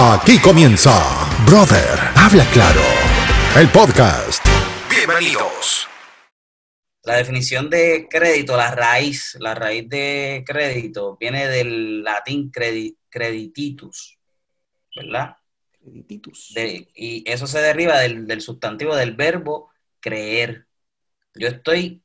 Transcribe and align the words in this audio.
Aquí 0.00 0.38
comienza 0.38 0.92
Brother, 1.44 1.98
habla 2.14 2.44
claro. 2.52 2.82
El 3.58 3.68
podcast. 3.68 4.46
Bienvenidos. 4.88 5.88
La 7.02 7.16
definición 7.16 7.68
de 7.68 8.06
crédito, 8.08 8.56
la 8.56 8.70
raíz, 8.70 9.36
la 9.40 9.56
raíz 9.56 9.88
de 9.88 10.44
crédito 10.46 11.16
viene 11.18 11.48
del 11.48 12.04
latín 12.04 12.52
credititus, 13.10 14.20
¿verdad? 14.94 15.36
Credititus. 15.80 16.54
y 16.56 17.28
eso 17.28 17.48
se 17.48 17.60
deriva 17.60 17.98
del, 17.98 18.24
del 18.28 18.40
sustantivo 18.40 18.94
del 18.94 19.16
verbo 19.16 19.72
creer. 19.98 20.68
Yo 21.34 21.48
estoy 21.48 22.04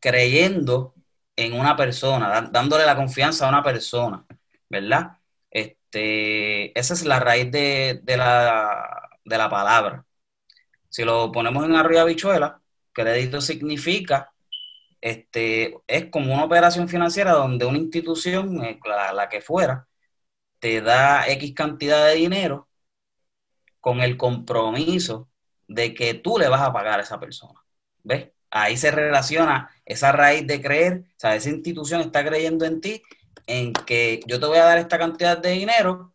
creyendo 0.00 0.94
en 1.36 1.52
una 1.52 1.76
persona, 1.76 2.48
dándole 2.50 2.86
la 2.86 2.96
confianza 2.96 3.44
a 3.44 3.50
una 3.50 3.62
persona, 3.62 4.24
¿verdad? 4.70 5.18
Este, 5.50 5.85
esa 5.96 6.94
es 6.94 7.04
la 7.04 7.20
raíz 7.20 7.50
de, 7.50 8.00
la, 8.06 9.10
de 9.24 9.38
la 9.38 9.50
palabra. 9.50 10.04
Si 10.88 11.04
lo 11.04 11.30
ponemos 11.32 11.64
en 11.64 11.76
arriba 11.76 12.04
bichuela, 12.04 12.60
crédito 12.92 13.40
significa, 13.40 14.32
este, 15.00 15.76
es 15.86 16.06
como 16.10 16.34
una 16.34 16.44
operación 16.44 16.88
financiera 16.88 17.32
donde 17.32 17.66
una 17.66 17.78
institución, 17.78 18.64
eh, 18.64 18.80
la, 19.14 19.28
que 19.28 19.40
fuera, 19.40 19.86
te 20.58 20.80
da 20.80 21.28
X 21.28 21.54
cantidad 21.54 22.06
de 22.06 22.14
dinero 22.14 22.68
con 23.80 24.00
el 24.00 24.16
compromiso 24.16 25.28
de 25.68 25.94
que 25.94 26.14
tú 26.14 26.38
le 26.38 26.48
vas 26.48 26.62
a 26.62 26.72
pagar 26.72 27.00
a 27.00 27.02
esa 27.02 27.20
persona. 27.20 27.60
¿Ves? 28.02 28.30
Ahí 28.50 28.76
se 28.76 28.90
relaciona 28.90 29.70
esa 29.84 30.12
raíz 30.12 30.46
de 30.46 30.62
creer, 30.62 31.04
esa 31.18 31.50
institución 31.50 32.00
está 32.00 32.24
creyendo 32.24 32.64
en 32.64 32.80
ti 32.80 33.02
en 33.46 33.72
que 33.72 34.20
yo 34.26 34.40
te 34.40 34.46
voy 34.46 34.58
a 34.58 34.64
dar 34.64 34.78
esta 34.78 34.98
cantidad 34.98 35.38
de 35.38 35.50
dinero 35.50 36.14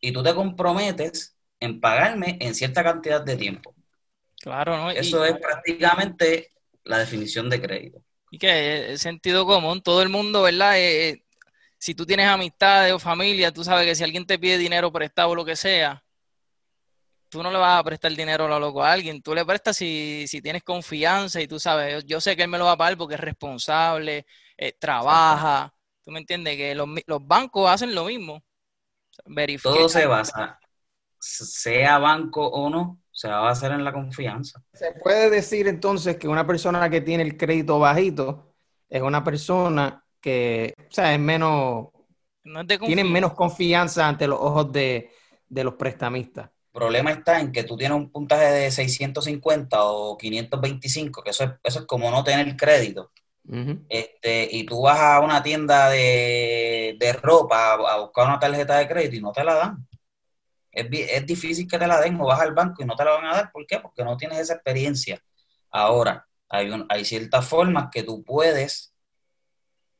y 0.00 0.12
tú 0.12 0.22
te 0.22 0.34
comprometes 0.34 1.36
en 1.60 1.80
pagarme 1.80 2.36
en 2.40 2.54
cierta 2.54 2.82
cantidad 2.82 3.22
de 3.22 3.36
tiempo. 3.36 3.74
Claro, 4.40 4.76
¿no? 4.76 4.90
Eso 4.90 5.24
es 5.24 5.38
prácticamente 5.38 6.52
la 6.84 6.98
definición 6.98 7.48
de 7.48 7.60
crédito. 7.60 8.02
Y 8.30 8.38
que 8.38 8.92
es 8.92 9.00
sentido 9.00 9.46
común, 9.46 9.82
todo 9.82 10.02
el 10.02 10.08
mundo, 10.08 10.42
¿verdad? 10.42 10.78
Eh, 10.78 11.08
eh, 11.08 11.24
si 11.78 11.94
tú 11.94 12.04
tienes 12.04 12.26
amistades 12.26 12.92
o 12.92 12.98
familia, 12.98 13.52
tú 13.52 13.64
sabes 13.64 13.86
que 13.86 13.94
si 13.94 14.04
alguien 14.04 14.26
te 14.26 14.38
pide 14.38 14.58
dinero 14.58 14.92
prestado 14.92 15.30
o 15.30 15.34
lo 15.34 15.44
que 15.44 15.56
sea, 15.56 16.04
tú 17.28 17.42
no 17.42 17.50
le 17.50 17.58
vas 17.58 17.80
a 17.80 17.84
prestar 17.84 18.12
dinero 18.12 18.44
a 18.44 18.48
lo 18.48 18.60
loco 18.60 18.82
a 18.82 18.92
alguien, 18.92 19.20
tú 19.20 19.34
le 19.34 19.44
prestas 19.44 19.76
si, 19.76 20.24
si 20.28 20.40
tienes 20.40 20.62
confianza 20.62 21.40
y 21.40 21.48
tú 21.48 21.58
sabes, 21.58 22.04
yo, 22.04 22.20
sé 22.20 22.36
que 22.36 22.44
él 22.44 22.48
me 22.48 22.58
lo 22.58 22.66
va 22.66 22.72
a 22.72 22.76
pagar 22.76 22.96
porque 22.96 23.14
es 23.14 23.20
responsable, 23.20 24.24
eh, 24.56 24.72
trabaja, 24.78 25.74
¿Tú 26.04 26.10
me 26.10 26.18
entiendes? 26.18 26.56
Que 26.56 26.74
los, 26.74 26.88
bancos 27.26 27.70
hacen 27.70 27.94
lo 27.94 28.04
mismo. 28.04 28.42
Todo 29.62 29.88
se 29.88 30.06
basa, 30.06 30.58
sea 31.18 31.98
banco 31.98 32.46
o 32.46 32.68
no, 32.68 33.00
se 33.10 33.28
va 33.28 33.38
a 33.38 33.42
basar 33.42 33.72
en 33.72 33.84
la 33.84 33.92
confianza. 33.92 34.60
Se 34.72 34.92
puede 34.92 35.30
decir 35.30 35.68
entonces 35.68 36.16
que 36.16 36.28
una 36.28 36.46
persona 36.46 36.90
que 36.90 37.00
tiene 37.00 37.22
el 37.22 37.36
crédito 37.36 37.78
bajito 37.78 38.54
es 38.88 39.00
una 39.02 39.22
persona 39.22 40.04
que, 40.20 40.74
o 40.76 40.92
sea, 40.92 41.14
es 41.14 41.20
menos, 41.20 41.88
tiene 42.84 43.04
menos 43.04 43.34
confianza 43.34 44.08
ante 44.08 44.26
los 44.26 44.38
ojos 44.40 44.72
de, 44.72 45.10
los 45.48 45.74
prestamistas. 45.74 46.46
El 46.46 46.80
problema 46.80 47.12
está 47.12 47.40
en 47.40 47.52
que 47.52 47.62
tú 47.62 47.76
tienes 47.76 47.96
un 47.96 48.10
puntaje 48.10 48.46
de 48.46 48.70
650 48.70 49.84
o 49.84 50.18
525, 50.18 51.22
que 51.22 51.30
eso 51.30 51.44
eso 51.62 51.78
es 51.78 51.86
como 51.86 52.10
no 52.10 52.24
tener 52.24 52.56
crédito 52.56 53.12
este, 53.88 54.48
y 54.50 54.64
tú 54.64 54.82
vas 54.82 54.98
a 54.98 55.20
una 55.20 55.42
tienda 55.42 55.90
de, 55.90 57.18
ropa 57.22 57.74
a, 57.74 58.00
buscar 58.00 58.26
una 58.26 58.38
tarjeta 58.38 58.78
de 58.78 58.88
crédito 58.88 59.16
y 59.16 59.20
no 59.20 59.32
te 59.32 59.44
la 59.44 59.54
dan. 59.54 59.88
Es, 60.72 61.26
difícil 61.26 61.68
que 61.68 61.78
te 61.78 61.86
la 61.86 62.00
den 62.00 62.20
o 62.20 62.26
vas 62.26 62.40
al 62.40 62.54
banco 62.54 62.82
y 62.82 62.86
no 62.86 62.96
te 62.96 63.04
la 63.04 63.12
van 63.12 63.26
a 63.26 63.34
dar. 63.34 63.52
¿Por 63.52 63.66
qué? 63.66 63.78
Porque 63.78 64.04
no 64.04 64.16
tienes 64.16 64.38
esa 64.38 64.54
experiencia. 64.54 65.22
Ahora, 65.70 66.26
hay, 66.48 66.70
hay 66.88 67.04
ciertas 67.04 67.46
formas 67.46 67.88
que 67.92 68.02
tú 68.02 68.24
puedes 68.24 68.94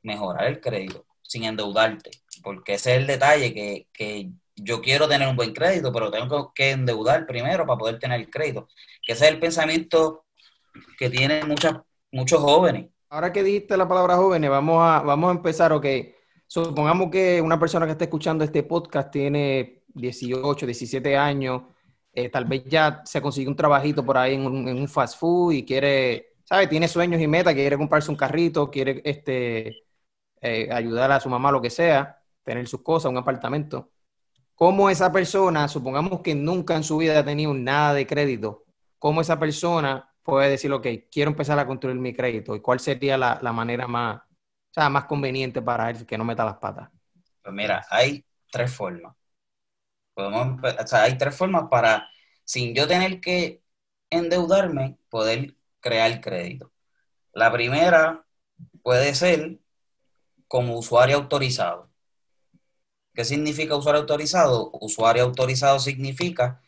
mejorar 0.02 0.46
el 0.46 0.60
crédito 0.60 1.06
sin 1.22 1.44
endeudarte, 1.44 2.10
porque 2.42 2.74
ese 2.74 2.92
es 2.92 2.98
el 2.98 3.06
detalle 3.06 3.54
que, 3.54 3.88
que 3.92 4.30
yo 4.54 4.80
quiero 4.80 5.08
tener 5.08 5.26
un 5.26 5.36
buen 5.36 5.52
crédito, 5.52 5.92
pero 5.92 6.10
tengo 6.10 6.52
que 6.54 6.70
endeudar 6.70 7.26
primero 7.26 7.66
para 7.66 7.78
poder 7.78 7.98
tener 7.98 8.20
el 8.20 8.30
crédito. 8.30 8.68
Que 9.02 9.12
ese 9.12 9.26
es 9.26 9.30
el 9.32 9.40
pensamiento 9.40 10.26
que 10.98 11.08
tienen 11.08 11.48
muchas, 11.48 11.74
muchos 12.10 12.40
jóvenes 12.40 12.93
ahora 13.14 13.32
que 13.32 13.44
dijiste 13.44 13.76
la 13.76 13.86
palabra 13.86 14.16
jóvenes, 14.16 14.50
vamos 14.50 14.82
a, 14.82 15.00
vamos 15.02 15.28
a 15.28 15.32
empezar, 15.36 15.72
ok. 15.72 15.86
Supongamos 16.48 17.10
que 17.10 17.40
una 17.40 17.58
persona 17.60 17.86
que 17.86 17.92
está 17.92 18.04
escuchando 18.04 18.42
este 18.42 18.64
podcast 18.64 19.10
tiene 19.12 19.84
18, 19.88 20.66
17 20.66 21.16
años, 21.16 21.62
eh, 22.12 22.28
tal 22.28 22.44
vez 22.44 22.64
ya 22.66 23.02
se 23.04 23.22
consiguió 23.22 23.50
un 23.50 23.56
trabajito 23.56 24.04
por 24.04 24.18
ahí 24.18 24.34
en 24.34 24.44
un, 24.46 24.88
fast 24.88 25.18
food 25.18 25.52
y 25.52 25.64
quiere, 25.64 26.34
¿sabe? 26.44 26.66
Tiene 26.66 26.88
sueños 26.88 27.20
y 27.20 27.28
metas, 27.28 27.54
quiere 27.54 27.78
comprarse 27.78 28.10
un 28.10 28.16
carrito, 28.16 28.68
quiere 28.70 29.00
este, 29.04 29.84
eh, 30.40 30.68
ayudar 30.72 31.12
a 31.12 31.20
su 31.20 31.28
mamá, 31.28 31.52
lo 31.52 31.62
que 31.62 31.70
sea, 31.70 32.20
tener 32.42 32.66
sus 32.66 32.82
cosas, 32.82 33.12
un 33.12 33.18
apartamento. 33.18 33.90
¿Cómo 34.56 34.90
esa 34.90 35.12
persona, 35.12 35.68
supongamos 35.68 36.20
que 36.20 36.34
nunca 36.34 36.74
en 36.76 36.82
su 36.84 36.96
vida 36.98 37.20
ha 37.20 37.24
tenido 37.24 37.54
nada 37.54 37.94
de 37.94 38.06
crédito, 38.08 38.64
cómo 38.98 39.20
esa 39.20 39.38
persona 39.38 40.13
puede 40.24 40.50
decir, 40.50 40.72
ok, 40.72 40.86
quiero 41.10 41.30
empezar 41.30 41.58
a 41.58 41.66
construir 41.66 41.96
mi 41.96 42.14
crédito 42.14 42.56
y 42.56 42.60
cuál 42.60 42.80
sería 42.80 43.16
la, 43.16 43.52
manera 43.52 43.86
más, 43.86 44.22
más 44.76 45.04
conveniente 45.04 45.62
para 45.62 45.90
él 45.90 46.04
que 46.06 46.18
no 46.18 46.24
meta 46.24 46.44
las 46.44 46.56
patas? 46.56 46.90
Pues 47.42 47.54
mira, 47.54 47.86
hay 47.90 48.24
tres 48.50 48.74
formas. 48.74 49.14
Podemos, 50.14 50.60
o 50.62 50.86
sea, 50.86 51.02
hay 51.02 51.18
tres 51.18 51.36
formas 51.36 51.64
para, 51.70 52.08
sin 52.44 52.74
yo 52.74 52.88
tener 52.88 53.20
que 53.20 53.62
endeudarme, 54.10 54.96
poder 55.10 55.56
crear 55.80 56.20
crédito. 56.20 56.72
La 57.32 57.52
primera 57.52 58.24
puede 58.82 59.14
ser 59.14 59.58
como 60.48 60.78
usuario 60.78 61.16
autorizado. 61.16 61.90
¿Qué 63.12 63.24
significa 63.24 63.76
usuario 63.76 64.00
autorizado? 64.00 64.70
Usuario 64.80 65.24
autorizado 65.24 65.78
significa 65.78 66.62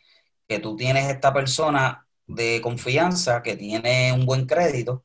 que 0.46 0.58
tú 0.58 0.76
tienes 0.76 1.08
esta 1.10 1.32
persona 1.32 2.05
de 2.26 2.60
confianza 2.62 3.42
que 3.42 3.56
tiene 3.56 4.12
un 4.12 4.26
buen 4.26 4.46
crédito 4.46 5.04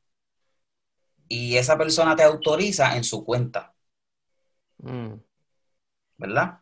y 1.28 1.56
esa 1.56 1.78
persona 1.78 2.14
te 2.16 2.22
autoriza 2.22 2.96
en 2.96 3.04
su 3.04 3.24
cuenta. 3.24 3.74
Mm. 4.78 5.14
¿Verdad? 6.18 6.60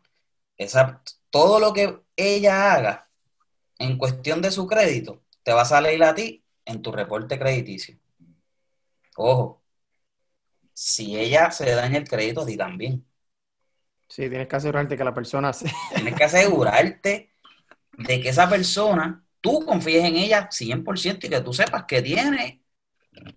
Esa, 0.57 1.01
todo 1.29 1.59
lo 1.59 1.73
que 1.73 2.01
ella 2.15 2.73
haga 2.73 3.09
en 3.79 3.97
cuestión 3.97 4.41
de 4.41 4.51
su 4.51 4.67
crédito 4.67 5.23
te 5.43 5.53
va 5.53 5.63
a 5.63 5.65
salir 5.65 6.03
a 6.03 6.15
ti 6.15 6.45
en 6.65 6.81
tu 6.81 6.91
reporte 6.91 7.37
crediticio. 7.37 7.97
Ojo, 9.17 9.61
si 10.73 11.17
ella 11.17 11.51
se 11.51 11.69
daña 11.71 11.97
el 11.97 12.07
crédito, 12.07 12.41
a 12.41 12.45
ti 12.45 12.57
también. 12.57 13.05
Sí, 14.07 14.29
tienes 14.29 14.47
que 14.47 14.55
asegurarte 14.55 14.97
que 14.97 15.03
la 15.03 15.13
persona 15.13 15.53
se... 15.53 15.71
Tienes 15.95 16.15
que 16.15 16.23
asegurarte 16.23 17.33
de 17.97 18.21
que 18.21 18.29
esa 18.29 18.49
persona 18.49 19.25
tú 19.41 19.65
confíes 19.65 20.05
en 20.05 20.15
ella 20.15 20.49
100% 20.49 21.25
y 21.25 21.29
que 21.29 21.41
tú 21.41 21.53
sepas 21.53 21.85
que 21.85 22.01
tiene 22.01 22.61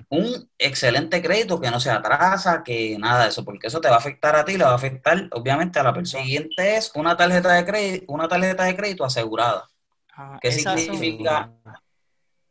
un 0.09 0.51
excelente 0.59 1.21
crédito, 1.21 1.61
que 1.61 1.71
no 1.71 1.81
se 1.81 1.91
atrasa, 1.91 2.63
que 2.63 2.97
nada 2.99 3.25
de 3.25 3.31
eso, 3.31 3.45
porque 3.45 3.67
eso 3.67 3.81
te 3.81 3.89
va 3.89 3.97
a 3.97 3.99
afectar 3.99 4.37
a 4.37 4.45
ti, 4.45 4.57
le 4.57 4.65
va 4.65 4.71
a 4.71 4.77
afectar 4.77 5.29
obviamente 5.33 5.79
a 5.79 5.83
la 5.83 5.93
persona. 5.93 6.23
Siguiente 6.23 6.77
es 6.77 6.93
una 6.95 7.17
tarjeta 7.17 7.53
de 7.53 7.65
crédito, 7.65 8.05
una 8.09 8.29
tarjeta 8.29 8.65
de 8.65 8.77
crédito 8.77 9.05
asegurada. 9.05 9.69
Ah, 10.13 10.39
¿Qué 10.41 10.53
significa? 10.53 11.53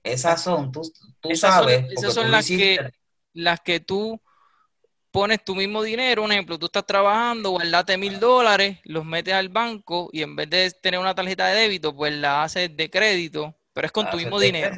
Esas 0.03 0.43
son, 0.43 0.71
tú, 0.71 0.83
sabes. 1.35 1.85
esas 1.91 2.13
son 2.13 2.29
las, 2.29 2.45
que, 2.45 2.91
las 3.31 3.61
que 3.61 3.79
tú 3.79 4.19
pones 5.13 5.43
tu 5.45 5.53
mismo 5.55 5.83
dinero, 5.83 6.23
un 6.23 6.31
ejemplo, 6.31 6.57
tú 6.57 6.65
estás 6.65 6.87
trabajando, 6.87 7.51
guardate 7.51 7.97
mil 7.99 8.19
dólares, 8.19 8.79
los 8.83 9.05
metes 9.05 9.35
al 9.35 9.47
banco 9.47 10.09
y 10.11 10.23
en 10.23 10.35
vez 10.35 10.49
de 10.49 10.71
tener 10.71 10.99
una 10.99 11.13
tarjeta 11.13 11.45
de 11.45 11.55
débito, 11.55 11.95
pues 11.95 12.11
la 12.13 12.41
haces 12.41 12.75
de 12.75 12.89
crédito, 12.89 13.55
pero 13.73 13.85
es 13.85 13.91
con 13.91 14.09
tu 14.09 14.17
mismo 14.17 14.39
dinero. 14.39 14.75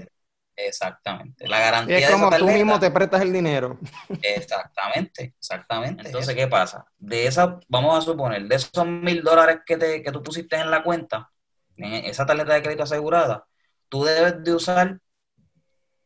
Exactamente. 0.57 1.47
La 1.47 1.59
garantía 1.59 1.99
es 1.99 2.11
como 2.11 2.29
tú 2.31 2.47
mismo 2.47 2.77
te 2.77 2.91
prestas 2.91 3.21
el 3.21 3.31
dinero. 3.31 3.79
Exactamente, 4.21 5.35
exactamente. 5.39 6.05
Entonces, 6.05 6.35
¿qué 6.35 6.47
pasa? 6.47 6.85
De 6.97 7.27
esa, 7.27 7.57
vamos 7.69 7.97
a 7.97 8.01
suponer, 8.01 8.45
de 8.45 8.55
esos 8.55 8.85
mil 8.85 9.23
dólares 9.23 9.59
que, 9.65 9.77
te, 9.77 10.03
que 10.03 10.11
tú 10.11 10.21
pusiste 10.21 10.57
en 10.57 10.69
la 10.69 10.83
cuenta, 10.83 11.31
en 11.77 11.93
esa 11.93 12.25
tarjeta 12.25 12.53
de 12.53 12.61
crédito 12.61 12.83
asegurada, 12.83 13.47
tú 13.87 14.03
debes 14.03 14.43
de 14.43 14.53
usar 14.53 14.99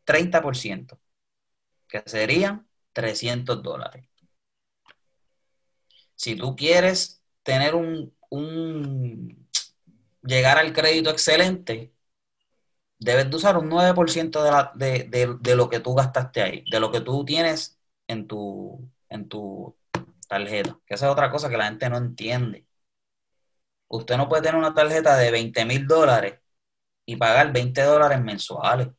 30%, 0.06 1.00
que 1.88 2.04
serían 2.06 2.68
300 2.94 3.64
dólares 3.64 4.09
si 6.20 6.36
tú 6.36 6.56
quieres 6.56 7.24
tener 7.44 7.76
un, 7.76 8.14
llegar 10.22 10.58
al 10.58 10.74
crédito 10.74 11.10
excelente, 11.10 11.94
debes 13.00 13.30
de 13.30 13.36
usar 13.38 13.58
un 13.58 13.70
9% 13.70 14.74
de, 14.76 15.38
de, 15.42 15.56
lo 15.56 15.70
que 15.70 15.80
tú 15.80 15.96
gastaste 15.96 16.42
ahí, 16.42 16.66
de 16.70 16.80
lo 16.82 16.92
que 16.92 17.02
tú 17.02 17.24
tienes 17.26 17.80
en 18.08 18.28
tu, 18.28 18.90
en 19.10 19.30
tu 19.30 19.78
tarjeta. 20.28 20.78
Que 20.86 20.96
esa 20.96 21.08
es 21.08 21.12
otra 21.14 21.32
cosa 21.32 21.50
que 21.50 21.58
la 21.58 21.68
gente 21.68 21.90
no 21.90 21.98
entiende. 21.98 22.66
Usted 23.88 24.18
no 24.18 24.28
puede 24.30 24.44
tener 24.44 24.58
una 24.58 24.74
tarjeta 24.74 25.18
de 25.18 25.32
20 25.32 25.66
mil 25.66 25.88
dólares 25.88 26.40
y 27.06 27.16
pagar 27.16 27.54
20 27.54 27.82
dólares 27.84 28.22
mensuales. 28.22 28.90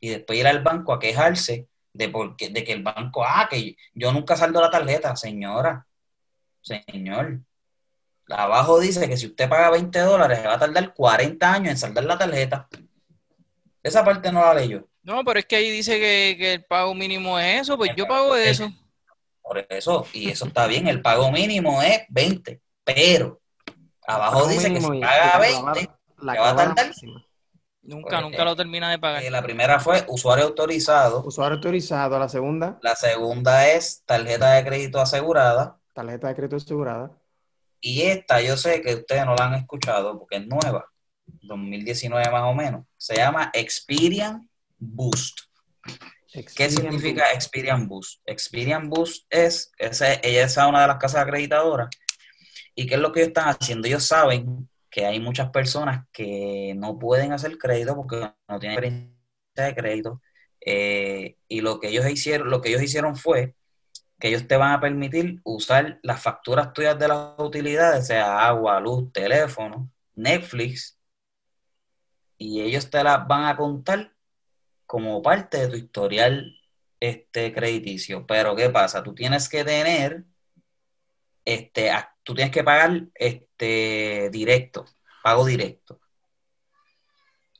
Y 0.00 0.10
después 0.10 0.38
ir 0.38 0.46
al 0.48 0.62
banco 0.62 0.92
a 0.92 0.98
quejarse 0.98 1.68
de, 1.92 2.08
de 2.50 2.64
que 2.64 2.72
el 2.72 2.82
banco, 2.82 3.24
ah, 3.24 3.48
que 3.50 3.76
yo 3.94 4.12
nunca 4.12 4.36
saldo 4.36 4.60
la 4.60 4.70
tarjeta, 4.70 5.16
señora, 5.16 5.86
señor. 6.64 7.40
Abajo 8.28 8.80
dice 8.80 9.08
que 9.08 9.16
si 9.16 9.26
usted 9.26 9.48
paga 9.48 9.70
20 9.70 9.98
dólares, 10.00 10.40
va 10.44 10.54
a 10.54 10.58
tardar 10.58 10.94
40 10.94 11.52
años 11.52 11.70
en 11.70 11.76
saldar 11.78 12.04
la 12.04 12.18
tarjeta. 12.18 12.68
Esa 13.82 14.02
parte 14.02 14.32
no 14.32 14.40
la 14.40 14.54
leyó. 14.54 14.88
No, 15.02 15.22
pero 15.24 15.38
es 15.38 15.44
que 15.44 15.56
ahí 15.56 15.70
dice 15.70 16.00
que, 16.00 16.36
que 16.38 16.54
el 16.54 16.64
pago 16.64 16.94
mínimo 16.94 17.38
es 17.38 17.62
eso, 17.62 17.76
pues 17.76 17.90
yo 17.94 18.06
pago 18.06 18.34
eso. 18.34 18.72
Por 19.42 19.66
eso, 19.68 20.06
y 20.14 20.30
eso 20.30 20.46
está 20.46 20.66
bien, 20.66 20.88
el 20.88 21.02
pago 21.02 21.30
mínimo 21.30 21.82
es 21.82 22.00
20, 22.08 22.62
pero 22.82 23.42
abajo 24.06 24.48
dice 24.48 24.72
que 24.72 24.80
si 24.80 25.00
paga 25.00 25.38
20, 25.38 25.90
la 26.22 26.40
va 26.40 26.50
a 26.50 26.56
tardar. 26.56 26.90
Nunca, 27.82 28.08
pues, 28.08 28.22
nunca 28.22 28.44
lo 28.44 28.56
termina 28.56 28.90
de 28.90 28.98
pagar. 28.98 29.22
Eh, 29.22 29.30
la 29.30 29.42
primera 29.42 29.78
fue 29.78 30.02
usuario 30.08 30.46
autorizado. 30.46 31.22
Usuario 31.22 31.56
autorizado, 31.56 32.18
la 32.18 32.30
segunda. 32.30 32.78
La 32.80 32.96
segunda 32.96 33.68
es 33.68 34.02
tarjeta 34.06 34.54
de 34.54 34.64
crédito 34.64 34.98
asegurada. 34.98 35.78
Tarjeta 35.94 36.28
de 36.28 36.34
crédito 36.34 36.56
asegurada. 36.56 37.10
Y 37.80 38.02
esta 38.02 38.40
yo 38.40 38.56
sé 38.56 38.82
que 38.82 38.94
ustedes 38.94 39.24
no 39.24 39.34
la 39.34 39.46
han 39.46 39.54
escuchado 39.54 40.18
porque 40.18 40.36
es 40.36 40.46
nueva, 40.46 40.90
2019 41.42 42.30
más 42.30 42.42
o 42.42 42.54
menos. 42.54 42.86
Se 42.96 43.16
llama 43.16 43.50
Experian 43.54 44.48
Boost. 44.78 45.40
¿Qué 46.56 46.68
significa 46.68 47.32
Experian 47.32 47.86
Boost? 47.86 48.20
Experian 48.26 48.90
Boost 48.90 49.26
es, 49.30 49.70
ella 49.78 50.44
es 50.44 50.56
una 50.56 50.82
de 50.82 50.88
las 50.88 50.96
casas 50.96 51.22
acreditadoras. 51.22 51.88
¿Y 52.74 52.86
qué 52.86 52.94
es 52.94 53.00
lo 53.00 53.12
que 53.12 53.20
ellos 53.20 53.28
están 53.28 53.48
haciendo? 53.48 53.86
Ellos 53.86 54.04
saben 54.04 54.68
que 54.90 55.06
hay 55.06 55.20
muchas 55.20 55.50
personas 55.50 56.06
que 56.12 56.74
no 56.76 56.98
pueden 56.98 57.32
hacer 57.32 57.56
crédito 57.56 57.94
porque 57.94 58.16
no 58.48 58.58
tienen 58.58 58.78
experiencia 58.78 59.14
de 59.54 59.74
crédito. 59.74 60.22
Eh, 60.64 61.36
y 61.46 61.60
lo 61.60 61.78
que 61.78 61.88
ellos 61.88 62.08
hicieron, 62.08 62.50
lo 62.50 62.60
que 62.60 62.70
ellos 62.70 62.82
hicieron 62.82 63.14
fue 63.14 63.54
que 64.18 64.28
ellos 64.28 64.46
te 64.46 64.56
van 64.56 64.72
a 64.72 64.80
permitir 64.80 65.40
usar 65.44 65.98
las 66.02 66.22
facturas 66.22 66.72
tuyas 66.72 66.98
de 66.98 67.08
las 67.08 67.38
utilidades, 67.38 68.06
sea 68.06 68.46
agua, 68.46 68.80
luz, 68.80 69.12
teléfono, 69.12 69.90
Netflix, 70.14 70.98
y 72.38 72.60
ellos 72.62 72.90
te 72.90 73.02
las 73.02 73.26
van 73.26 73.44
a 73.44 73.56
contar 73.56 74.12
como 74.86 75.22
parte 75.22 75.58
de 75.58 75.68
tu 75.68 75.76
historial 75.76 76.54
este, 77.00 77.52
crediticio. 77.52 78.26
Pero 78.26 78.54
¿qué 78.54 78.70
pasa? 78.70 79.02
Tú 79.02 79.14
tienes 79.14 79.48
que 79.48 79.64
tener, 79.64 80.24
este, 81.44 81.90
tú 82.22 82.34
tienes 82.34 82.52
que 82.52 82.64
pagar 82.64 83.06
este, 83.14 84.30
directo, 84.30 84.84
pago 85.22 85.44
directo. 85.44 86.00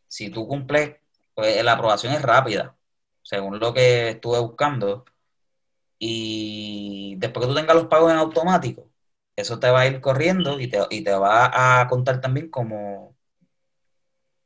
Si 0.09 0.31
tú 0.31 0.47
cumples, 0.47 0.97
pues 1.35 1.63
la 1.65 1.73
aprobación 1.73 2.13
es 2.15 2.23
rápida, 2.23 2.77
según 3.23 3.59
lo 3.59 3.75
que 3.75 4.11
estuve 4.11 4.39
buscando. 4.39 5.05
Y 6.07 7.15
después 7.17 7.47
que 7.47 7.51
tú 7.51 7.59
tengas 7.59 7.75
los 7.75 7.87
pagos 7.87 8.13
en 8.13 8.19
automático, 8.19 8.91
eso 9.35 9.59
te 9.59 9.71
va 9.71 9.81
a 9.81 9.87
ir 9.87 10.03
corriendo 10.03 10.61
y 10.61 10.69
te, 10.69 10.79
y 10.91 11.03
te 11.03 11.13
va 11.13 11.81
a 11.81 11.89
contar 11.89 12.21
también 12.21 12.51
como, 12.51 13.17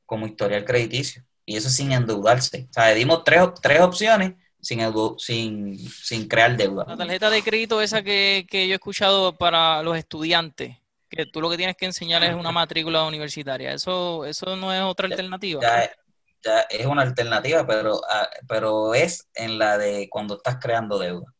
como 0.07 0.29
historial 0.29 0.65
crediticio 0.65 1.25
y 1.45 1.57
eso 1.57 1.69
sin 1.69 1.91
endeudarse. 1.91 2.69
O 2.71 2.73
sea, 2.73 2.95
dimos 2.95 3.25
tres, 3.25 3.43
tres 3.61 3.81
opciones 3.81 4.35
sin, 4.61 4.81
sin, 5.19 5.77
sin 5.79 6.29
crear 6.29 6.57
deuda. 6.57 6.85
La 6.87 6.97
tarjeta 6.97 7.29
de 7.29 7.43
crédito 7.43 7.83
esa 7.83 8.05
que, 8.05 8.47
yo 8.53 8.59
he 8.59 8.75
escuchado 8.75 9.37
para 9.37 9.83
los 9.83 9.99
estudiantes, 9.99 10.77
que 11.11 11.27
tú 11.27 11.41
lo 11.41 11.51
que 11.51 11.57
tienes 11.57 11.77
que 11.77 11.87
enseñar 11.87 12.23
es 12.23 12.37
una 12.37 12.53
matrícula 12.53 13.03
universitaria, 13.03 13.73
¿eso, 13.73 14.25
eso 14.27 14.55
no 14.55 14.73
es 14.73 14.81
otra 14.83 15.09
alternativa? 15.09 15.61
Ya, 15.61 16.61
es 16.71 16.87
una 16.87 17.03
alternativa, 17.03 17.67
pero, 17.67 18.01
ah, 18.09 18.31
pero 18.47 18.95
es 18.95 19.29
en 19.35 19.59
la 19.59 19.77
de 19.77 20.09
cuando 20.09 20.37
estás 20.37 20.59
creando 20.61 21.01
deuda. 21.01 21.35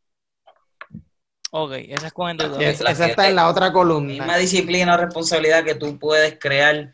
Ok, 1.51 1.73
esa 1.89 2.07
es 2.09 2.13
con 2.13 2.31
endeuda. 2.31 2.61
esa 2.63 3.07
está 3.07 3.29
en 3.29 3.37
la 3.37 3.49
otra 3.49 3.73
columna. 3.73 4.25
Una 4.25 4.37
disciplina 4.37 4.95
o 4.95 4.97
responsabilidad 4.99 5.65
que 5.65 5.75
tú 5.75 5.99
puedes 5.99 6.39
crear, 6.39 6.93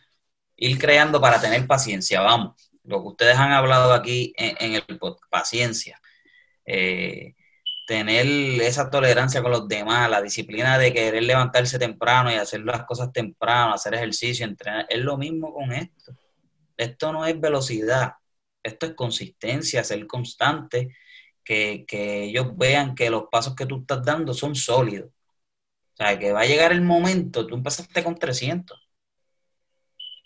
ir 0.56 0.78
creando 0.78 1.20
para 1.20 1.40
tener 1.40 1.66
paciencia, 1.66 2.20
vamos 2.20 2.54
lo 2.84 3.00
que 3.00 3.08
ustedes 3.08 3.36
han 3.36 3.52
hablado 3.52 3.92
aquí 3.92 4.32
en, 4.36 4.74
el 4.74 4.98
podcast, 4.98 5.30
paciencia, 5.30 6.00
eh, 6.66 7.34
tener 7.86 8.26
esa 8.62 8.90
tolerancia 8.90 9.42
con 9.42 9.50
los 9.50 9.68
demás, 9.68 10.08
la 10.08 10.22
disciplina 10.22 10.78
de 10.78 10.92
querer 10.92 11.22
levantarse 11.22 11.78
temprano 11.78 12.30
y 12.30 12.34
hacer 12.34 12.60
las 12.60 12.84
cosas 12.84 13.12
temprano, 13.12 13.74
hacer 13.74 13.94
ejercicio, 13.94 14.44
entrenar, 14.44 14.86
es 14.88 15.00
lo 15.00 15.16
mismo 15.16 15.52
con 15.52 15.72
esto. 15.72 16.12
Esto 16.76 17.12
no 17.12 17.24
es 17.26 17.40
velocidad, 17.40 18.14
esto 18.62 18.86
es 18.86 18.94
consistencia, 18.94 19.84
ser 19.84 20.06
constante, 20.06 20.94
que, 21.44 21.84
que 21.86 22.24
ellos 22.24 22.56
vean 22.56 22.94
que 22.94 23.10
los 23.10 23.24
pasos 23.30 23.54
que 23.54 23.66
tú 23.66 23.80
estás 23.80 24.04
dando 24.04 24.34
son 24.34 24.54
sólidos. 24.54 25.10
O 25.94 25.96
sea, 25.96 26.18
que 26.18 26.32
va 26.32 26.40
a 26.40 26.46
llegar 26.46 26.72
el 26.72 26.82
momento, 26.82 27.46
tú 27.46 27.54
empezaste 27.54 28.02
con 28.02 28.16
300, 28.16 28.80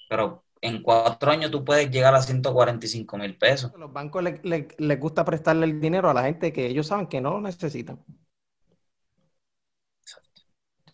pero 0.08 0.44
en 0.60 0.82
cuatro 0.82 1.30
años 1.30 1.50
tú 1.50 1.64
puedes 1.64 1.90
llegar 1.90 2.14
a 2.14 2.22
145 2.22 3.18
mil 3.18 3.36
pesos. 3.36 3.72
los 3.76 3.92
bancos 3.92 4.24
les 4.24 5.00
gusta 5.00 5.24
prestarle 5.24 5.66
el 5.66 5.80
dinero 5.80 6.10
a 6.10 6.14
la 6.14 6.24
gente 6.24 6.52
que 6.52 6.66
ellos 6.66 6.86
saben 6.86 7.06
que 7.06 7.20
no 7.20 7.32
lo 7.32 7.40
necesitan. 7.40 8.02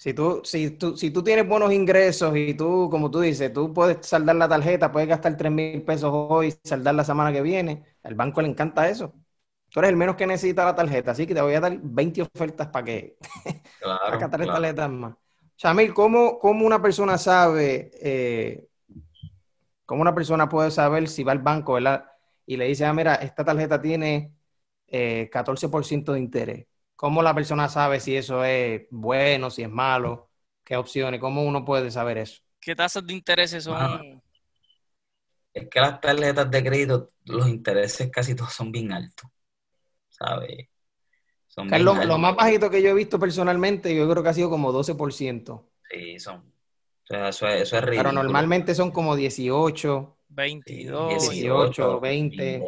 Si 0.05 0.13
tú, 0.13 0.43
si, 0.45 0.71
tú, 0.73 0.97
si 0.99 1.11
tú 1.11 1.25
tienes 1.25 1.49
buenos 1.49 1.73
ingresos 1.73 2.37
y 2.37 2.53
tú, 2.55 2.89
como 2.91 3.11
tú 3.11 3.21
dices, 3.21 3.51
tú 3.55 3.73
puedes 3.73 4.07
saldar 4.07 4.37
la 4.37 4.47
tarjeta, 4.49 4.93
puedes 4.93 5.09
gastar 5.09 5.35
3 5.37 5.51
mil 5.51 5.83
pesos 5.83 6.11
hoy, 6.13 6.55
saldar 6.63 6.95
la 6.95 7.05
semana 7.05 7.33
que 7.33 7.41
viene, 7.41 7.85
al 8.03 8.15
banco 8.15 8.43
le 8.43 8.49
encanta 8.49 8.87
eso. 8.91 9.15
Tú 9.75 9.81
eres 9.81 9.91
el 9.91 9.97
menos 9.97 10.15
que 10.15 10.25
necesita 10.25 10.65
la 10.65 10.77
tarjeta, 10.77 11.11
así 11.11 11.27
que 11.27 11.35
te 11.35 11.43
voy 11.43 11.55
a 11.55 11.61
dar 11.61 11.77
20 11.83 12.23
ofertas 12.23 12.69
para 12.69 12.85
que 12.85 13.17
claro, 13.81 14.21
para 14.21 14.31
tres 14.31 14.47
tarjetas 14.47 14.89
más. 14.89 15.17
Shamil, 15.59 15.93
¿cómo, 15.93 16.39
¿cómo, 16.39 16.65
una 16.65 16.81
persona 16.81 17.19
sabe 17.19 17.91
eh, 18.01 18.69
¿Cómo 19.85 20.01
una 20.03 20.15
persona 20.15 20.49
puede 20.49 20.71
saber 20.71 21.09
si 21.09 21.25
va 21.25 21.33
al 21.33 21.41
banco 21.41 21.73
¿verdad? 21.73 22.05
y 22.47 22.57
le 22.57 22.67
dice, 22.67 22.85
ah, 22.85 22.93
mira, 22.93 23.17
esta 23.17 23.45
tarjeta 23.45 23.83
tiene 23.83 24.33
14% 24.87 26.13
eh, 26.13 26.15
de 26.15 26.21
interés? 26.21 26.67
¿Cómo 26.95 27.21
la 27.21 27.35
persona 27.35 27.69
sabe 27.69 27.99
si 27.99 28.17
eso 28.17 28.45
es 28.45 28.87
bueno, 28.93 29.51
si 29.51 29.63
es 29.63 29.71
malo? 29.71 30.31
¿Qué 30.63 30.77
opciones? 30.77 31.21
¿Cómo 31.21 31.43
uno 31.43 31.65
puede 31.65 31.91
saber 31.91 32.19
eso? 32.19 32.41
¿Qué 32.61 32.77
tasas 32.77 33.05
de 33.05 33.13
interés 33.13 33.51
son? 33.63 34.23
es 35.53 35.69
que 35.69 35.81
las 35.81 36.01
tarjetas 36.01 36.49
de 36.49 36.65
crédito, 36.65 37.13
los 37.25 37.49
intereses 37.49 38.09
casi 38.11 38.35
todos 38.35 38.53
son 38.53 38.73
bien 38.73 38.93
altos, 38.93 39.31
¿sabes? 40.19 40.69
Son 41.49 41.69
lo, 41.85 42.19
más 42.19 42.35
bajito 42.35 42.69
que 42.69 42.83
yo 42.83 42.91
he 42.91 42.95
visto 42.95 43.19
personalmente, 43.19 43.95
yo 43.95 44.09
creo 44.11 44.23
que 44.23 44.29
ha 44.29 44.35
sido 44.35 44.51
como 44.51 44.73
12%. 44.73 45.63
Sí, 45.89 46.19
son, 46.19 46.53
eso 47.09 47.47
es, 47.47 47.73
eso 47.73 47.77
Pero 47.87 48.13
normalmente 48.13 48.75
son 48.75 48.91
como 48.91 49.15
18. 49.15 50.11
22, 50.27 51.31
18, 51.31 52.01
20, 52.01 52.63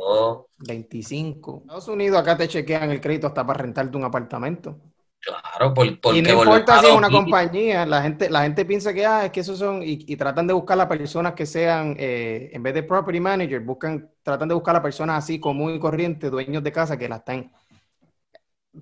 25. 0.59 1.59
Estados 1.63 1.89
Unidos 1.89 2.19
acá 2.21 2.37
te 2.37 2.47
chequean 2.47 2.93
el 2.93 3.01
crédito 3.01 3.27
hasta 3.27 3.45
para 3.45 3.63
rentarte 3.63 3.97
un 3.97 4.05
apartamento. 4.05 4.79
Claro, 5.27 5.75
porque 5.75 5.99
y 6.15 6.23
no 6.23 6.31
importa 6.31 6.79
si 6.79 6.87
es 6.87 6.95
una 6.95 7.11
compañía, 7.11 7.85
la 7.85 8.01
gente, 8.01 8.31
la 8.31 8.43
gente 8.43 8.65
piensa 8.65 8.95
que 8.95 9.05
ah, 9.05 9.25
es 9.25 9.33
que 9.33 9.41
esos 9.41 9.59
son, 9.59 9.81
y, 9.83 10.17
tratan 10.17 10.47
de 10.47 10.53
buscar 10.53 10.81
a 10.81 10.89
personas 10.89 11.35
que 11.35 11.47
sean, 11.47 11.97
eh, 11.99 12.51
en 12.53 12.63
vez 12.63 12.75
de 12.75 12.85
property 12.85 13.19
manager, 13.19 13.61
buscan, 13.61 14.09
tratan 14.23 14.49
de 14.49 14.55
buscar 14.55 14.77
a 14.77 14.83
personas 14.83 15.25
así 15.25 15.41
común 15.41 15.75
y 15.75 15.81
corriente, 15.81 16.31
dueños 16.31 16.63
de 16.63 16.71
casa 16.71 16.97
que 16.97 17.09
la 17.09 17.17
están 17.17 17.51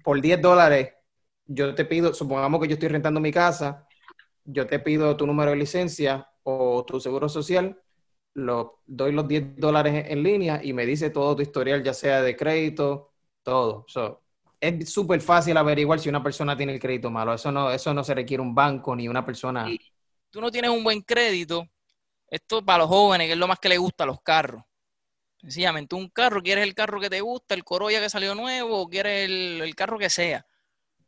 por 0.03 0.21
10 0.21 0.41
dólares. 0.41 0.93
Yo 1.47 1.75
te 1.75 1.85
pido, 1.85 2.13
supongamos 2.13 2.61
que 2.61 2.69
yo 2.69 2.75
estoy 2.75 2.89
rentando 2.89 3.21
mi 3.21 3.33
casa, 3.33 3.87
yo 4.45 4.67
te 4.67 4.79
pido 4.79 5.17
tu 5.17 5.27
número 5.27 5.51
de 5.51 5.57
licencia 5.57 6.29
o 6.43 6.85
tu 6.85 7.01
seguro 7.01 7.29
social, 7.29 7.81
lo, 8.35 8.81
doy 8.87 9.13
los 9.13 9.29
10 9.29 9.57
dólares 9.57 10.07
en 10.09 10.23
línea 10.23 10.61
y 10.63 10.73
me 10.73 10.85
dice 10.85 11.11
todo 11.11 11.37
tu 11.37 11.43
historial, 11.43 11.83
ya 11.83 11.95
sea 11.95 12.23
de 12.23 12.37
crédito, 12.37 13.13
todo. 13.43 13.87
Es 14.69 14.91
súper 14.91 15.21
fácil 15.21 15.57
averiguar 15.57 15.99
si 15.99 16.09
una 16.09 16.23
persona 16.23 16.57
tiene 16.57 16.75
el 16.75 16.81
crédito 16.81 17.11
malo. 17.11 17.35
Eso 17.35 17.51
no, 17.53 17.71
eso 17.71 17.93
no 17.95 18.05
se 18.05 18.15
requiere 18.15 18.43
un 18.43 18.55
banco 18.55 18.95
ni 18.97 19.09
una 19.09 19.25
persona. 19.25 19.67
tú 20.31 20.41
no 20.41 20.51
tienes 20.51 20.71
un 20.71 20.85
buen 20.85 21.03
crédito. 21.03 21.69
Esto 22.29 22.65
para 22.65 22.79
los 22.79 22.89
jóvenes, 22.89 23.29
que 23.29 23.33
es 23.35 23.39
lo 23.39 23.49
más 23.49 23.59
que 23.61 23.69
les 23.69 23.79
gusta, 23.79 24.07
los 24.07 24.21
carros. 24.23 24.63
Sencillamente, 25.41 25.95
un 25.95 26.09
carro, 26.09 26.43
quieres 26.43 26.65
el 26.65 26.75
carro 26.75 27.01
que 27.01 27.11
te 27.11 27.21
gusta, 27.21 27.55
el 27.55 27.65
Corolla 27.65 28.01
que 28.01 28.11
salió 28.11 28.35
nuevo, 28.35 28.81
o 28.81 28.89
quieres 28.89 29.27
el, 29.27 29.61
el 29.63 29.75
carro 29.75 29.99
que 29.99 30.11
sea 30.11 30.47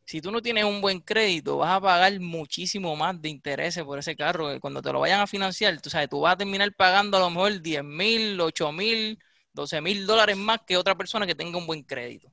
si 0.04 0.20
tú 0.20 0.30
no 0.30 0.40
tienes 0.42 0.64
un 0.64 0.80
buen 0.80 1.00
crédito, 1.00 1.58
vas 1.58 1.72
a 1.76 1.80
pagar 1.80 2.18
muchísimo 2.20 2.94
más 2.96 3.20
de 3.20 3.28
intereses 3.28 3.84
por 3.84 3.98
ese 3.98 4.16
carro. 4.16 4.60
Cuando 4.60 4.80
te 4.82 4.92
lo 4.92 5.00
vayan 5.00 5.20
a 5.20 5.26
financiar, 5.26 5.80
tú 5.80 5.90
sabes, 5.90 6.08
tú 6.08 6.20
vas 6.20 6.34
a 6.34 6.36
terminar 6.38 6.72
pagando 6.76 7.16
a 7.16 7.20
lo 7.20 7.30
mejor 7.30 7.60
10 7.60 7.82
mil, 7.84 8.40
8 8.40 8.70
mil, 8.72 9.18
12 9.52 9.80
mil 9.80 10.06
dólares 10.06 10.36
más 10.36 10.60
que 10.66 10.76
otra 10.76 10.94
persona 10.96 11.26
que 11.26 11.34
tenga 11.34 11.58
un 11.58 11.66
buen 11.66 11.82
crédito. 11.82 12.30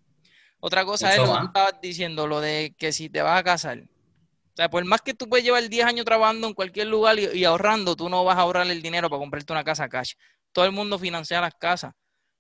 Otra 0.65 0.85
cosa 0.85 1.13
es 1.15 1.21
lo 1.21 1.31
que 1.31 1.39
tú 1.39 1.45
estabas 1.47 1.73
diciendo, 1.81 2.27
lo 2.27 2.39
de 2.41 2.73
que 2.77 2.91
si 2.93 3.09
te 3.09 3.21
vas 3.21 3.39
a 3.39 3.43
casar. 3.43 3.79
O 3.79 4.55
sea, 4.55 4.69
por 4.69 4.85
más 4.85 5.01
que 5.01 5.13
tú 5.13 5.27
puedes 5.27 5.43
llevar 5.45 5.67
10 5.67 5.85
años 5.85 6.05
trabajando 6.05 6.47
en 6.47 6.53
cualquier 6.53 6.87
lugar 6.87 7.19
y, 7.19 7.25
y 7.39 7.45
ahorrando, 7.45 7.95
tú 7.95 8.09
no 8.09 8.23
vas 8.23 8.37
a 8.37 8.41
ahorrar 8.41 8.67
el 8.67 8.81
dinero 8.81 9.09
para 9.09 9.19
comprarte 9.19 9.51
una 9.53 9.63
casa 9.63 9.89
cash. 9.89 10.13
Todo 10.51 10.65
el 10.65 10.71
mundo 10.71 10.99
financia 10.99 11.41
las 11.41 11.55
casas. 11.55 11.93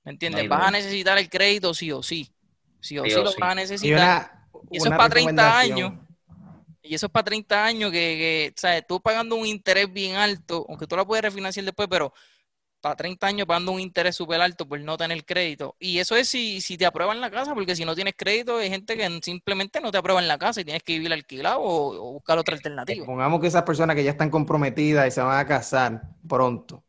¿Me 0.03 0.11
entiendes? 0.11 0.47
vas 0.47 0.67
a 0.67 0.71
necesitar 0.71 1.17
el 1.17 1.29
crédito 1.29 1.73
sí 1.73 1.91
o 1.91 2.03
sí. 2.03 2.33
Sí 2.79 2.99
o 2.99 3.09
Sí 3.09 3.09
sí, 3.09 3.19
o 3.19 3.23
lo 3.23 3.31
sí. 3.31 3.37
vas 3.39 3.51
a 3.51 3.55
Y 3.81 3.91
necesitar. 3.91 3.93
una, 3.93 4.49
Y 4.69 4.77
eso 4.77 4.89
es 4.89 4.93
para 4.95 5.09
30 5.09 5.57
recomendación. 5.57 5.59
años. 5.59 5.93
Y 6.81 6.95
eso 6.95 7.05
es 7.07 7.11
para 7.11 7.23
30 7.23 7.65
años 7.65 7.91
que, 7.91 7.97
que, 7.97 8.53
¿sabes? 8.57 8.83
Tú 8.87 9.01
pagando 9.01 9.35
un 9.35 9.45
interés 9.47 9.91
bien 9.91 10.15
alto, 10.17 10.65
aunque 10.67 10.85
tú 10.87 10.95
la 10.97 11.05
puedes 11.05 11.23
refinanciar 11.23 11.65
después, 11.65 11.87
pero 11.89 12.13
para 12.83 12.97
30 12.97 13.27
años 13.27 13.47
pagando 13.47 13.71
un 13.71 13.79
interés 13.79 14.13
súper 14.13 14.41
alto 14.41 14.67
por 14.67 14.77
no 14.81 14.97
tener 14.97 15.23
crédito. 15.23 15.77
Y 15.79 15.99
eso 15.99 16.17
es 16.17 16.27
si, 16.27 16.59
si 16.59 16.77
te 16.77 16.85
aprueban 16.85 17.21
la 17.21 17.31
casa, 17.31 17.53
porque 17.53 17.77
si 17.77 17.85
no 17.85 17.95
tienes 17.95 18.13
crédito, 18.17 18.57
hay 18.57 18.69
gente 18.69 18.97
que 18.97 19.19
simplemente 19.21 19.79
no 19.79 19.89
te 19.89 19.97
aprueban 19.97 20.27
la 20.27 20.37
casa 20.37 20.59
y 20.59 20.65
tienes 20.65 20.83
que 20.83 20.93
vivir 20.93 21.13
alquilado 21.13 21.61
o, 21.61 22.09
o 22.09 22.11
buscar 22.11 22.37
otra 22.37 22.55
alternativa. 22.55 23.05
Supongamos 23.05 23.39
que 23.39 23.47
esas 23.47 23.63
personas 23.63 23.95
que 23.95 24.03
ya 24.03 24.11
están 24.11 24.29
comprometidas 24.29 25.07
y 25.07 25.11
se 25.11 25.21
van 25.21 25.39
a 25.39 25.47
casar 25.47 26.01
pronto, 26.27 26.83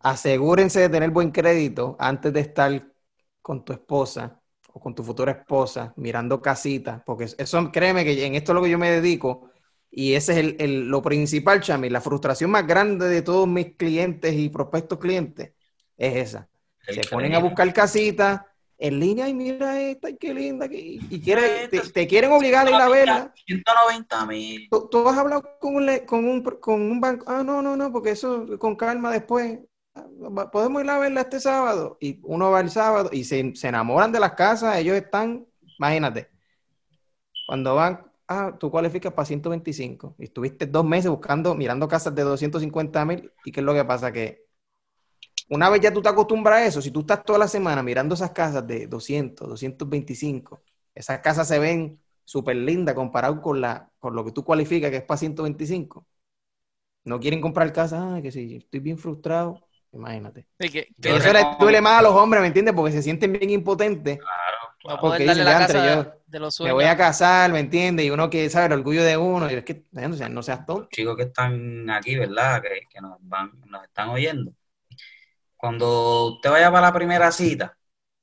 asegúrense 0.00 0.80
de 0.80 0.88
tener 0.90 1.10
buen 1.12 1.30
crédito 1.30 1.96
antes 1.98 2.30
de 2.30 2.40
estar 2.40 2.86
con 3.40 3.64
tu 3.64 3.72
esposa 3.72 4.38
o 4.70 4.78
con 4.78 4.94
tu 4.94 5.02
futura 5.02 5.32
esposa 5.32 5.94
mirando 5.96 6.42
casitas, 6.42 7.02
porque 7.06 7.26
eso, 7.38 7.72
créeme 7.72 8.04
que 8.04 8.26
en 8.26 8.34
esto 8.34 8.52
es 8.52 8.54
lo 8.54 8.62
que 8.62 8.70
yo 8.70 8.78
me 8.78 8.90
dedico 8.90 9.47
y 9.90 10.14
ese 10.14 10.32
es 10.32 10.38
el, 10.38 10.56
el- 10.60 10.88
lo 10.88 11.02
principal, 11.02 11.60
Chami, 11.60 11.90
la 11.90 12.00
frustración 12.00 12.50
más 12.50 12.66
grande 12.66 13.08
de 13.08 13.22
todos 13.22 13.48
mis 13.48 13.74
clientes 13.76 14.34
y 14.34 14.48
prospectos 14.48 14.98
clientes 14.98 15.52
es 15.96 16.16
esa. 16.16 16.48
El 16.86 16.94
Se 16.96 17.10
ponen 17.10 17.34
a 17.34 17.38
buscar 17.38 17.72
casitas 17.72 18.42
en 18.78 19.00
línea 19.00 19.28
y 19.28 19.34
mira 19.34 19.80
esta, 19.80 20.08
y 20.10 20.16
qué 20.16 20.32
linda, 20.32 20.66
y, 20.66 21.00
y 21.10 21.20
quiere- 21.20 21.64
Esta, 21.64 21.82
te, 21.82 21.88
te 21.90 22.06
quieren 22.06 22.30
obligar 22.32 22.66
a 22.66 22.70
ir 22.70 22.76
a 22.76 22.88
verla. 22.88 23.32
190 23.46 24.26
mil. 24.26 24.68
¿Tú, 24.70 24.88
tú 24.88 25.08
has 25.08 25.18
hablado 25.18 25.42
con 25.58 25.74
un, 25.76 25.98
con, 26.06 26.24
un, 26.28 26.42
con 26.42 26.80
un 26.80 27.00
banco? 27.00 27.24
Ah, 27.28 27.42
no, 27.44 27.60
no, 27.60 27.76
no, 27.76 27.90
porque 27.92 28.10
eso 28.10 28.46
con 28.58 28.76
calma 28.76 29.10
después. 29.10 29.58
Ah, 29.94 30.06
Podemos 30.52 30.84
ir 30.84 30.90
a 30.90 30.98
verla 30.98 31.22
este 31.22 31.40
sábado. 31.40 31.98
Y 32.00 32.20
uno 32.22 32.50
va 32.52 32.60
el 32.60 32.70
sábado 32.70 33.10
y 33.12 33.24
se, 33.24 33.52
se 33.56 33.68
enamoran 33.68 34.12
de 34.12 34.20
las 34.20 34.32
casas. 34.34 34.76
Ellos 34.78 34.96
están, 34.96 35.44
imagínate, 35.78 36.30
cuando 37.46 37.74
van, 37.74 38.07
ah, 38.28 38.56
tú 38.58 38.70
cualificas 38.70 39.12
para 39.12 39.26
125. 39.26 40.16
Y 40.18 40.24
estuviste 40.24 40.66
dos 40.66 40.84
meses 40.84 41.10
buscando, 41.10 41.54
mirando 41.54 41.88
casas 41.88 42.14
de 42.14 42.22
250 42.22 43.04
mil. 43.04 43.32
¿Y 43.44 43.52
qué 43.52 43.60
es 43.60 43.66
lo 43.66 43.74
que 43.74 43.84
pasa? 43.84 44.12
Que 44.12 44.48
una 45.50 45.70
vez 45.70 45.80
ya 45.80 45.92
tú 45.92 46.02
te 46.02 46.08
acostumbras 46.08 46.58
a 46.58 46.66
eso, 46.66 46.82
si 46.82 46.90
tú 46.90 47.00
estás 47.00 47.24
toda 47.24 47.38
la 47.38 47.48
semana 47.48 47.82
mirando 47.82 48.14
esas 48.14 48.32
casas 48.32 48.66
de 48.66 48.86
200, 48.86 49.48
225, 49.48 50.62
esas 50.94 51.20
casas 51.20 51.48
se 51.48 51.58
ven 51.58 52.00
súper 52.24 52.56
lindas 52.56 52.94
comparado 52.94 53.40
con, 53.40 53.60
la, 53.60 53.90
con 53.98 54.14
lo 54.14 54.24
que 54.24 54.32
tú 54.32 54.44
cualificas 54.44 54.90
que 54.90 54.98
es 54.98 55.04
para 55.04 55.18
125. 55.18 56.06
No 57.04 57.18
quieren 57.18 57.40
comprar 57.40 57.72
casa, 57.72 58.16
ah, 58.16 58.22
que 58.22 58.30
si 58.30 58.56
estoy 58.56 58.80
bien 58.80 58.98
frustrado, 58.98 59.66
imagínate. 59.92 60.46
Sí, 60.60 60.68
que, 60.68 60.88
que 61.00 61.16
eso 61.16 61.32
le 61.32 61.40
duele 61.58 61.80
más 61.80 62.00
a 62.00 62.02
los 62.02 62.12
hombres, 62.12 62.42
¿me 62.42 62.48
entiendes? 62.48 62.74
Porque 62.74 62.92
se 62.92 63.02
sienten 63.02 63.32
bien 63.32 63.48
impotentes. 63.48 64.18
No 64.94 65.00
porque 65.00 65.24
dicen, 65.24 65.44
la 65.44 65.56
"Diantre, 65.58 65.78
casa 65.78 65.94
yo 65.94 66.12
de 66.26 66.38
los 66.40 66.60
Me 66.60 66.72
voy 66.72 66.84
a 66.84 66.96
casar, 66.96 67.52
¿me 67.52 67.60
entiendes? 67.60 68.06
Y 68.06 68.10
uno 68.10 68.28
que 68.30 68.48
sabe 68.50 68.66
el 68.66 68.72
orgullo 68.72 69.04
de 69.04 69.16
uno. 69.16 69.50
Y 69.50 69.54
es 69.54 69.64
que, 69.64 69.84
no 69.92 70.14
seas, 70.16 70.30
no 70.30 70.42
seas 70.42 70.64
tonto. 70.66 70.82
Los 70.82 70.88
chicos 70.90 71.16
que 71.16 71.22
están 71.24 71.88
aquí, 71.90 72.16
¿verdad? 72.16 72.62
Que, 72.62 72.80
que 72.90 73.00
nos 73.00 73.16
van, 73.20 73.52
nos 73.66 73.84
están 73.84 74.08
oyendo. 74.10 74.52
Cuando 75.56 76.26
usted 76.36 76.50
vaya 76.50 76.70
para 76.70 76.86
la 76.88 76.92
primera 76.92 77.32
cita 77.32 77.76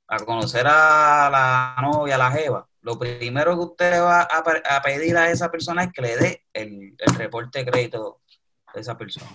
a 0.08 0.18
conocer 0.20 0.66
a 0.66 1.28
la 1.30 1.76
novia, 1.82 2.14
a 2.14 2.18
la 2.18 2.30
jeva, 2.30 2.68
lo 2.80 2.98
primero 2.98 3.54
que 3.56 3.64
usted 3.64 4.00
va 4.00 4.22
a, 4.22 4.42
pe- 4.42 4.62
a 4.68 4.80
pedir 4.80 5.16
a 5.16 5.30
esa 5.30 5.50
persona 5.50 5.84
es 5.84 5.92
que 5.92 6.02
le 6.02 6.16
dé 6.16 6.44
el, 6.52 6.94
el 6.98 7.14
reporte 7.16 7.58
de 7.64 7.70
crédito 7.70 8.20
de 8.72 8.80
esa 8.80 8.96
persona. 8.96 9.30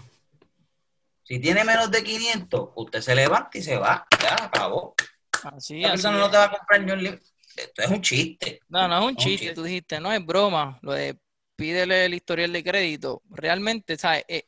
Si 1.23 1.39
tiene 1.39 1.63
menos 1.63 1.91
de 1.91 2.03
500, 2.03 2.69
usted 2.75 3.01
se 3.01 3.15
levanta 3.15 3.57
y 3.57 3.61
se 3.61 3.77
va. 3.77 4.05
Ya, 4.21 4.45
acabó. 4.45 4.95
Así, 5.43 5.83
así 5.83 5.91
persona 5.91 6.17
no 6.17 6.29
te 6.29 6.37
va 6.37 6.43
a 6.45 6.51
comprar 6.51 6.81
ni 6.81 6.91
un 6.91 7.03
libro. 7.03 7.19
Esto 7.55 7.81
es 7.81 7.89
un 7.89 8.01
chiste. 8.01 8.59
No, 8.69 8.87
no 8.87 8.97
es 8.97 9.01
un 9.01 9.09
un 9.09 9.15
chiste, 9.15 9.37
chiste. 9.47 9.53
tú 9.55 9.63
dijiste, 9.63 9.99
no 9.99 10.11
es 10.11 10.25
broma, 10.25 10.79
lo 10.81 10.93
de 10.93 11.17
pídele 11.55 12.05
el 12.05 12.13
historial 12.13 12.51
de 12.53 12.63
crédito. 12.63 13.21
Realmente, 13.29 13.97
¿sabes? 13.97 14.23
Eh, 14.27 14.45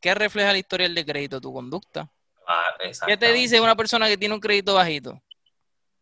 ¿Qué 0.00 0.14
refleja 0.14 0.50
el 0.50 0.56
historial 0.58 0.94
de 0.94 1.04
crédito? 1.04 1.40
Tu 1.40 1.52
conducta. 1.52 2.10
Ah, 2.46 2.74
¿Qué 3.06 3.16
te 3.16 3.32
dice 3.32 3.60
una 3.60 3.74
persona 3.74 4.08
que 4.08 4.16
tiene 4.16 4.34
un 4.34 4.40
crédito 4.40 4.74
bajito? 4.74 5.20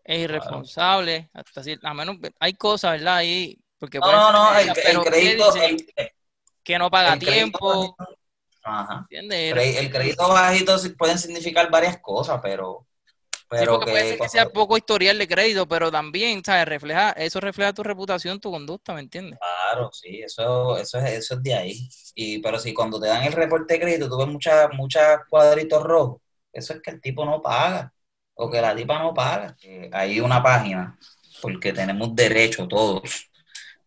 Es 0.05 0.19
irresponsable, 0.21 1.31
hasta 1.33 1.63
a 1.83 1.95
menos 1.95 2.19
hay 2.39 2.53
cosas, 2.53 2.93
¿verdad? 2.93 3.17
Ahí, 3.17 3.59
porque 3.79 3.99
No, 3.99 4.13
no, 4.13 4.33
no, 4.33 4.55
el, 4.55 4.65
ellas, 4.65 4.77
el 4.77 4.85
pero 4.85 5.03
¿qué 5.03 5.11
crédito, 5.11 5.57
el, 5.57 5.87
que 6.63 6.79
no 6.79 6.91
paga 6.91 7.15
el 7.15 7.19
tiempo, 7.21 7.97
Ajá. 8.63 8.99
¿entiendes? 9.01 9.57
El 9.57 9.91
crédito 9.91 10.29
bajito 10.29 10.77
pueden 10.99 11.19
significar 11.19 11.71
varias 11.71 11.99
cosas, 12.01 12.41
pero, 12.43 12.87
Sí, 13.53 13.67
porque 13.67 13.91
puede 13.91 14.09
ser 14.09 14.19
que 14.19 14.29
sea 14.29 14.49
poco 14.49 14.77
historial 14.77 15.19
de 15.19 15.29
crédito, 15.29 15.69
pero 15.69 15.91
también, 15.91 16.43
¿sabes? 16.45 16.67
Refleja, 16.67 17.11
eso 17.11 17.41
refleja 17.41 17.73
tu 17.73 17.83
reputación, 17.83 18.41
tu 18.41 18.51
conducta, 18.51 18.95
¿me 18.95 19.01
entiendes? 19.01 19.39
Claro, 19.39 19.91
sí, 19.93 20.23
eso, 20.23 20.77
eso 20.79 20.99
es, 20.99 21.13
eso 21.13 21.35
es 21.35 21.43
de 21.43 21.55
ahí. 21.55 21.89
Y, 22.15 22.39
pero 22.39 22.59
si 22.59 22.75
cuando 22.75 23.01
te 23.01 23.09
dan 23.09 23.23
el 23.25 23.33
reporte 23.33 23.75
de 23.75 23.81
crédito, 23.81 24.09
tú 24.09 24.19
ves 24.19 24.29
muchas, 24.29 24.69
muchas 24.73 25.21
cuadritos 25.29 25.83
rojos, 25.83 26.21
eso 26.53 26.73
es 26.75 26.81
que 26.81 26.91
el 26.91 27.01
tipo 27.01 27.25
no 27.25 27.43
paga, 27.43 27.93
o 28.35 28.51
que 28.51 28.61
la 28.61 28.75
tipa 28.75 28.99
no 28.99 29.15
paga. 29.15 29.57
Eh, 29.63 29.91
hay 29.93 30.21
una 30.21 30.43
página, 30.43 30.99
porque 31.41 31.73
tenemos 31.73 32.15
derecho 32.15 32.67
todos, 32.67 33.31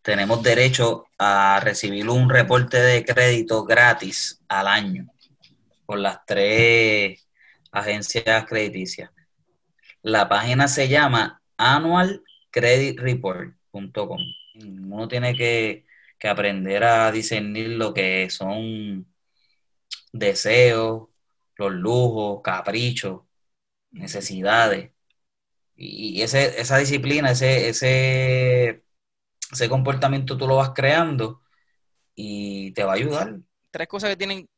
tenemos 0.02 0.42
derecho 0.42 1.06
a 1.18 1.60
recibir 1.62 2.10
un 2.10 2.30
reporte 2.30 2.80
de 2.80 3.04
crédito 3.04 3.66
gratis 3.66 4.42
al 4.48 4.68
año 4.68 5.08
por 5.86 6.00
las 6.00 6.26
tres 6.26 7.28
agencias 7.72 8.46
crediticias. 8.46 9.10
La 10.02 10.30
página 10.30 10.68
se 10.68 10.88
llama 10.88 11.42
annualcreditreport.com. 11.58 14.20
Uno 14.56 15.08
tiene 15.08 15.36
que, 15.36 15.86
que 16.18 16.28
aprender 16.28 16.84
a 16.84 17.12
discernir 17.12 17.70
lo 17.70 17.94
que 17.94 18.30
son 18.30 19.08
deseos, 20.12 21.10
los 21.56 21.72
lujos, 21.72 22.42
caprichos, 22.44 23.22
necesidades. 23.92 24.92
Y, 25.76 26.22
ese, 26.22 26.60
esa 26.60 26.78
disciplina, 26.78 27.32
ese, 27.32 27.70
ese, 27.70 28.84
ese 29.52 29.70
comportamiento 29.70 30.38
tú 30.38 30.48
lo 30.48 30.56
vas 30.56 30.72
creando 30.72 31.42
y 32.16 32.72
te 32.72 32.84
va 32.84 32.94
a 32.94 32.96
ayudar. 32.96 33.40
Tres 33.72 33.88
cosas 33.88 34.10
que 34.10 34.18
tienen 34.18 34.50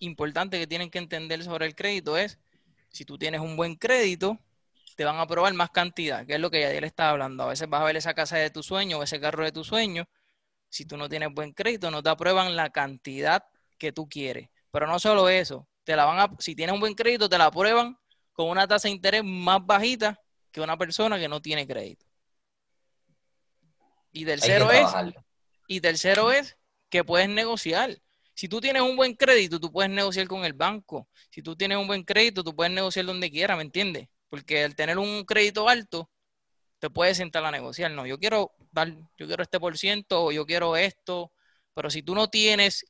importantes 0.00 0.58
que 0.58 0.66
tienen 0.66 0.90
que 0.90 0.98
entender 0.98 1.42
sobre 1.42 1.66
el 1.66 1.74
crédito 1.74 2.16
es, 2.16 2.38
si 2.90 3.04
tú 3.04 3.18
tienes 3.18 3.40
un 3.40 3.56
buen 3.56 3.76
crédito, 3.76 4.38
te 4.98 5.04
van 5.04 5.14
a 5.14 5.22
aprobar 5.22 5.54
más 5.54 5.70
cantidad, 5.70 6.26
que 6.26 6.34
es 6.34 6.40
lo 6.40 6.50
que 6.50 6.60
ya 6.60 6.70
le 6.80 6.84
estaba 6.84 7.10
hablando. 7.10 7.44
A 7.44 7.46
veces 7.46 7.68
vas 7.68 7.82
a 7.82 7.84
ver 7.84 7.96
esa 7.96 8.14
casa 8.14 8.36
de 8.36 8.50
tu 8.50 8.64
sueño 8.64 8.98
o 8.98 9.04
ese 9.04 9.20
carro 9.20 9.44
de 9.44 9.52
tu 9.52 9.62
sueño. 9.62 10.08
Si 10.68 10.86
tú 10.86 10.96
no 10.96 11.08
tienes 11.08 11.32
buen 11.32 11.52
crédito, 11.52 11.92
no 11.92 12.02
te 12.02 12.10
aprueban 12.10 12.56
la 12.56 12.70
cantidad 12.70 13.44
que 13.78 13.92
tú 13.92 14.08
quieres. 14.08 14.48
Pero 14.72 14.88
no 14.88 14.98
solo 14.98 15.28
eso, 15.28 15.68
te 15.84 15.94
la 15.94 16.04
van 16.04 16.18
a, 16.18 16.34
si 16.40 16.56
tienes 16.56 16.74
un 16.74 16.80
buen 16.80 16.94
crédito, 16.94 17.28
te 17.28 17.38
la 17.38 17.44
aprueban 17.44 17.96
con 18.32 18.50
una 18.50 18.66
tasa 18.66 18.88
de 18.88 18.94
interés 18.94 19.22
más 19.22 19.64
bajita 19.64 20.20
que 20.50 20.60
una 20.60 20.76
persona 20.76 21.16
que 21.16 21.28
no 21.28 21.40
tiene 21.40 21.64
crédito. 21.64 22.04
Y 24.10 24.24
tercero 24.24 24.72
es, 24.72 24.88
y 25.68 25.80
tercero 25.80 26.32
es 26.32 26.56
que 26.90 27.04
puedes 27.04 27.28
negociar. 27.28 27.96
Si 28.34 28.48
tú 28.48 28.60
tienes 28.60 28.82
un 28.82 28.96
buen 28.96 29.14
crédito, 29.14 29.60
tú 29.60 29.70
puedes 29.70 29.92
negociar 29.92 30.26
con 30.26 30.44
el 30.44 30.54
banco. 30.54 31.08
Si 31.30 31.40
tú 31.40 31.54
tienes 31.54 31.78
un 31.78 31.86
buen 31.86 32.02
crédito, 32.02 32.42
tú 32.42 32.52
puedes 32.52 32.72
negociar 32.72 33.06
donde 33.06 33.30
quieras, 33.30 33.56
¿me 33.56 33.62
entiendes? 33.62 34.08
Porque 34.28 34.64
al 34.64 34.74
tener 34.74 34.98
un 34.98 35.24
crédito 35.24 35.68
alto, 35.68 36.10
te 36.78 36.90
puedes 36.90 37.16
sentar 37.16 37.44
a 37.44 37.50
negociar. 37.50 37.90
No, 37.90 38.06
yo 38.06 38.18
quiero 38.18 38.52
dar, 38.72 38.88
yo 39.16 39.26
quiero 39.26 39.42
este 39.42 39.60
por 39.60 39.76
ciento, 39.78 40.24
o 40.24 40.32
yo 40.32 40.46
quiero 40.46 40.76
esto. 40.76 41.32
Pero 41.74 41.90
si 41.90 42.02
tú 42.02 42.14
no 42.14 42.28
tienes 42.28 42.86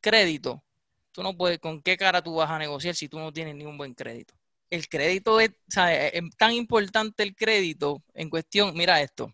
crédito, 0.00 0.64
tú 1.12 1.22
no 1.22 1.36
puedes, 1.36 1.58
¿con 1.58 1.82
qué 1.82 1.96
cara 1.96 2.22
tú 2.22 2.34
vas 2.36 2.50
a 2.50 2.58
negociar 2.58 2.94
si 2.94 3.08
tú 3.08 3.18
no 3.18 3.32
tienes 3.32 3.54
ni 3.54 3.64
un 3.64 3.78
buen 3.78 3.94
crédito? 3.94 4.34
El 4.68 4.88
crédito 4.88 5.40
es, 5.40 5.50
es 5.68 6.22
tan 6.36 6.52
importante 6.52 7.22
el 7.22 7.34
crédito 7.34 8.02
en 8.14 8.30
cuestión, 8.30 8.74
mira 8.74 9.00
esto. 9.00 9.32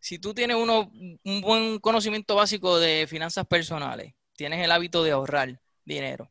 Si 0.00 0.18
tú 0.18 0.34
tienes 0.34 0.56
uno, 0.56 0.90
un 1.24 1.40
buen 1.40 1.78
conocimiento 1.78 2.34
básico 2.34 2.78
de 2.78 3.06
finanzas 3.08 3.46
personales, 3.46 4.12
tienes 4.36 4.62
el 4.62 4.70
hábito 4.70 5.02
de 5.02 5.12
ahorrar 5.12 5.60
dinero. 5.84 6.30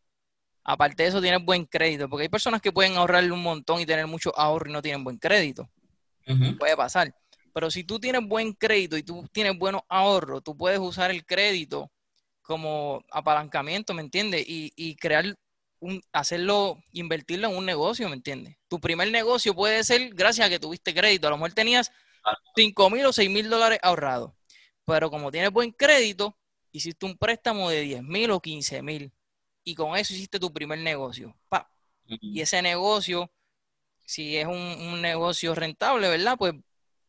Aparte 0.64 1.04
de 1.04 1.10
eso, 1.10 1.22
tienes 1.22 1.44
buen 1.44 1.66
crédito, 1.66 2.10
porque 2.10 2.24
hay 2.24 2.30
personas 2.30 2.62
que 2.62 2.72
pueden 2.72 2.96
ahorrarle 2.96 3.32
un 3.32 3.44
montón 3.44 3.82
y 3.82 3.86
tener 3.86 4.08
mucho 4.08 4.32
ahorro 4.38 4.70
y 4.70 4.74
no 4.74 4.82
tienen 4.82 5.04
buen 5.04 5.18
crédito. 5.18 5.70
Puede 6.58 6.78
pasar. 6.78 7.14
Pero 7.54 7.70
si 7.70 7.84
tú 7.84 8.00
tienes 8.00 8.26
buen 8.26 8.54
crédito 8.54 8.98
y 8.98 9.04
tú 9.04 9.28
tienes 9.32 9.58
buenos 9.58 9.82
ahorros, 9.90 10.44
tú 10.44 10.56
puedes 10.56 10.80
usar 10.80 11.12
el 11.12 11.26
crédito 11.26 11.92
como 12.42 13.04
apalancamiento, 13.12 13.94
¿me 13.94 14.02
entiendes? 14.02 14.44
Y, 14.48 14.72
y 14.76 14.96
crear 14.96 15.26
un, 15.80 16.02
hacerlo, 16.14 16.82
invertirlo 16.94 17.50
en 17.50 17.58
un 17.58 17.66
negocio, 17.66 18.08
¿me 18.08 18.16
entiendes? 18.16 18.56
Tu 18.70 18.80
primer 18.80 19.12
negocio 19.12 19.54
puede 19.54 19.84
ser 19.84 20.14
gracias 20.14 20.48
a 20.48 20.50
que 20.50 20.60
tuviste 20.60 20.94
crédito. 20.94 21.28
A 21.28 21.32
lo 21.32 21.38
mejor 21.38 21.54
tenías 21.54 21.92
5 22.56 22.90
mil 22.90 23.06
o 23.06 23.14
6 23.14 23.30
mil 23.30 23.50
dólares 23.50 23.80
ahorrados. 23.82 24.32
pero 24.86 25.10
como 25.10 25.32
tienes 25.32 25.52
buen 25.52 25.72
crédito, 25.72 26.38
hiciste 26.72 27.06
un 27.06 27.18
préstamo 27.18 27.70
de 27.70 27.82
10 27.82 28.04
mil 28.04 28.32
o 28.32 28.40
15 28.40 28.82
mil 28.82 29.14
y 29.64 29.76
con 29.76 29.96
eso 29.96 30.14
hiciste 30.14 30.40
tu 30.40 30.52
primer 30.52 30.80
negocio. 30.80 31.36
Y 32.06 32.42
ese 32.42 32.62
negocio, 32.62 33.32
si 34.06 34.38
es 34.38 34.46
un, 34.46 35.02
negocio 35.02 35.56
rentable, 35.56 36.10
¿verdad? 36.10 36.36
Pues 36.38 36.54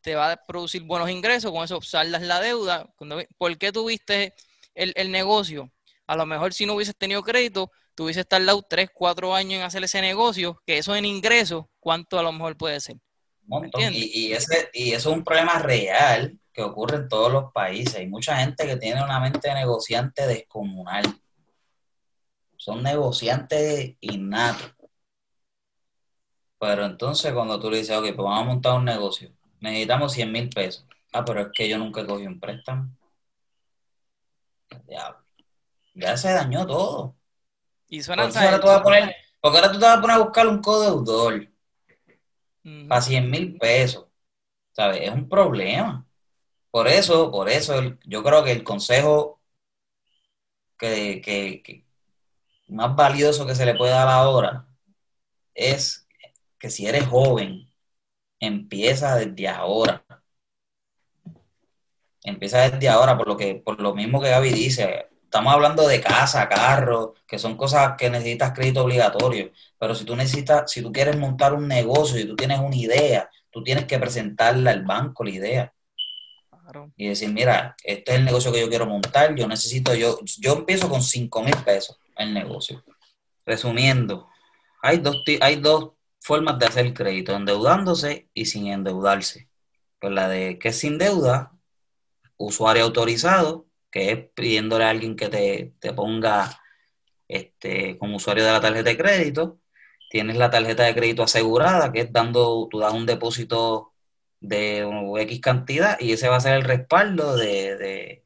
te 0.01 0.15
va 0.15 0.31
a 0.31 0.37
producir 0.37 0.83
buenos 0.83 1.09
ingresos, 1.09 1.51
con 1.51 1.63
eso 1.63 1.81
saldas 1.81 2.21
la 2.21 2.39
deuda. 2.39 2.87
¿Por 3.37 3.57
qué 3.57 3.71
tuviste 3.71 4.33
el, 4.73 4.93
el 4.95 5.11
negocio? 5.11 5.71
A 6.07 6.15
lo 6.15 6.25
mejor 6.25 6.53
si 6.53 6.65
no 6.65 6.75
hubieses 6.75 6.95
tenido 6.95 7.23
crédito, 7.23 7.71
tú 7.95 8.05
hubieses 8.05 8.27
tardado 8.27 8.61
3, 8.61 8.89
4 8.93 9.33
años 9.33 9.59
en 9.59 9.61
hacer 9.63 9.83
ese 9.83 10.01
negocio, 10.01 10.61
que 10.65 10.77
eso 10.77 10.95
en 10.95 11.05
ingresos, 11.05 11.65
¿cuánto 11.79 12.19
a 12.19 12.23
lo 12.23 12.31
mejor 12.31 12.57
puede 12.57 12.79
ser? 12.79 12.97
Y, 13.91 14.33
ese, 14.33 14.69
y 14.73 14.93
eso 14.93 15.11
es 15.11 15.17
un 15.17 15.23
problema 15.23 15.59
real 15.59 16.39
que 16.51 16.63
ocurre 16.63 16.97
en 16.97 17.09
todos 17.09 17.31
los 17.31 17.51
países. 17.51 17.95
Hay 17.95 18.07
mucha 18.07 18.37
gente 18.37 18.65
que 18.65 18.77
tiene 18.77 19.03
una 19.03 19.19
mente 19.19 19.47
de 19.47 19.53
negociante 19.53 20.25
descomunal. 20.25 21.03
Son 22.65 22.81
negociantes 22.81 23.95
innatos. 24.01 24.73
Pero 26.57 26.83
entonces 26.83 27.31
cuando 27.31 27.59
tú 27.59 27.69
le 27.69 27.77
dices, 27.77 27.95
ok, 27.95 28.05
pues 28.05 28.17
vamos 28.17 28.41
a 28.41 28.45
montar 28.45 28.73
un 28.73 28.85
negocio, 28.85 29.31
necesitamos 29.59 30.13
100 30.13 30.31
mil 30.31 30.49
pesos. 30.49 30.83
Ah, 31.13 31.23
pero 31.23 31.41
es 31.41 31.47
que 31.53 31.69
yo 31.69 31.77
nunca 31.77 32.03
cogí 32.07 32.25
un 32.25 32.39
préstamo. 32.39 32.89
Ya, 34.87 35.15
ya 35.93 36.17
se 36.17 36.33
dañó 36.33 36.65
todo. 36.65 37.15
Y 37.87 38.01
suena 38.01 38.23
porque 38.23 38.39
ahora, 38.39 38.59
tú 38.59 38.65
vas 38.65 38.79
a 38.79 38.83
poner, 38.83 39.15
porque 39.39 39.57
ahora 39.59 39.71
tú 39.71 39.77
te 39.77 39.85
vas 39.85 39.97
a 39.99 40.01
poner 40.01 40.15
a 40.15 40.23
buscar 40.23 40.47
un 40.47 40.59
codeudor 40.59 41.47
para 42.89 43.01
100 43.01 43.29
mil 43.29 43.59
pesos. 43.59 44.07
¿Sabes? 44.71 45.01
Es 45.03 45.11
un 45.11 45.29
problema. 45.29 46.03
Por 46.71 46.87
eso, 46.87 47.29
por 47.29 47.47
eso 47.47 47.75
yo 48.05 48.23
creo 48.23 48.43
que 48.43 48.53
el 48.53 48.63
consejo 48.63 49.39
que, 50.79 51.84
más 52.67 52.95
valioso 52.95 53.45
que 53.45 53.55
se 53.55 53.65
le 53.65 53.75
puede 53.75 53.91
dar 53.91 54.07
ahora 54.07 54.67
es 55.53 56.07
que 56.59 56.69
si 56.69 56.85
eres 56.87 57.07
joven, 57.07 57.67
empieza 58.39 59.15
desde 59.15 59.47
ahora. 59.47 60.03
Empieza 62.23 62.69
desde 62.69 62.89
ahora, 62.89 63.17
por 63.17 63.27
lo 63.27 63.37
que, 63.37 63.55
por 63.55 63.79
lo 63.79 63.93
mismo 63.95 64.21
que 64.21 64.29
Gaby 64.29 64.49
dice, 64.49 65.07
estamos 65.23 65.53
hablando 65.53 65.87
de 65.87 66.01
casa, 66.01 66.49
carro, 66.49 67.13
que 67.27 67.39
son 67.39 67.55
cosas 67.55 67.95
que 67.97 68.09
necesitas 68.09 68.53
crédito 68.53 68.83
obligatorio. 68.83 69.51
Pero 69.77 69.95
si 69.95 70.05
tú 70.05 70.15
necesitas, 70.15 70.71
si 70.71 70.81
tú 70.81 70.91
quieres 70.91 71.17
montar 71.17 71.53
un 71.53 71.67
negocio 71.67 72.19
y 72.19 72.25
tú 72.25 72.35
tienes 72.35 72.59
una 72.59 72.75
idea, 72.75 73.29
tú 73.51 73.63
tienes 73.63 73.85
que 73.85 73.99
presentarle 73.99 74.69
al 74.69 74.83
banco 74.83 75.23
la 75.23 75.29
idea. 75.29 75.73
Y 76.95 77.07
decir, 77.07 77.29
mira, 77.29 77.75
este 77.83 78.11
es 78.11 78.17
el 78.19 78.25
negocio 78.25 78.51
que 78.51 78.61
yo 78.61 78.69
quiero 78.69 78.85
montar, 78.85 79.35
yo 79.35 79.47
necesito, 79.47 79.93
yo, 79.93 80.19
yo 80.39 80.53
empiezo 80.53 80.89
con 80.89 81.01
5 81.01 81.43
mil 81.43 81.55
pesos 81.63 81.97
el 82.17 82.33
negocio. 82.33 82.83
Resumiendo, 83.45 84.29
hay 84.81 84.97
dos, 84.97 85.23
hay 85.41 85.57
dos 85.57 85.91
formas 86.19 86.57
de 86.59 86.65
hacer 86.65 86.93
crédito, 86.93 87.33
endeudándose 87.33 88.29
y 88.33 88.45
sin 88.45 88.67
endeudarse. 88.67 89.49
Pues 89.99 90.13
la 90.13 90.27
de 90.27 90.59
que 90.59 90.69
es 90.69 90.79
sin 90.79 90.97
deuda, 90.97 91.51
usuario 92.37 92.83
autorizado, 92.83 93.67
que 93.91 94.11
es 94.11 94.19
pidiéndole 94.33 94.85
a 94.85 94.89
alguien 94.89 95.15
que 95.15 95.29
te, 95.29 95.73
te 95.79 95.93
ponga 95.93 96.61
este, 97.27 97.97
como 97.97 98.17
usuario 98.17 98.45
de 98.45 98.51
la 98.51 98.61
tarjeta 98.61 98.89
de 98.89 98.97
crédito. 98.97 99.59
Tienes 100.09 100.37
la 100.37 100.49
tarjeta 100.49 100.83
de 100.83 100.95
crédito 100.95 101.23
asegurada, 101.23 101.91
que 101.91 102.01
es 102.01 102.11
dando, 102.13 102.67
tú 102.69 102.79
das 102.79 102.93
un 102.93 103.05
depósito 103.05 103.94
de 104.47 104.87
X 105.21 105.41
cantidad 105.41 105.99
y 105.99 106.13
ese 106.13 106.29
va 106.29 106.37
a 106.37 106.41
ser 106.41 106.53
el 106.55 106.63
respaldo 106.63 107.35
de, 107.35 108.23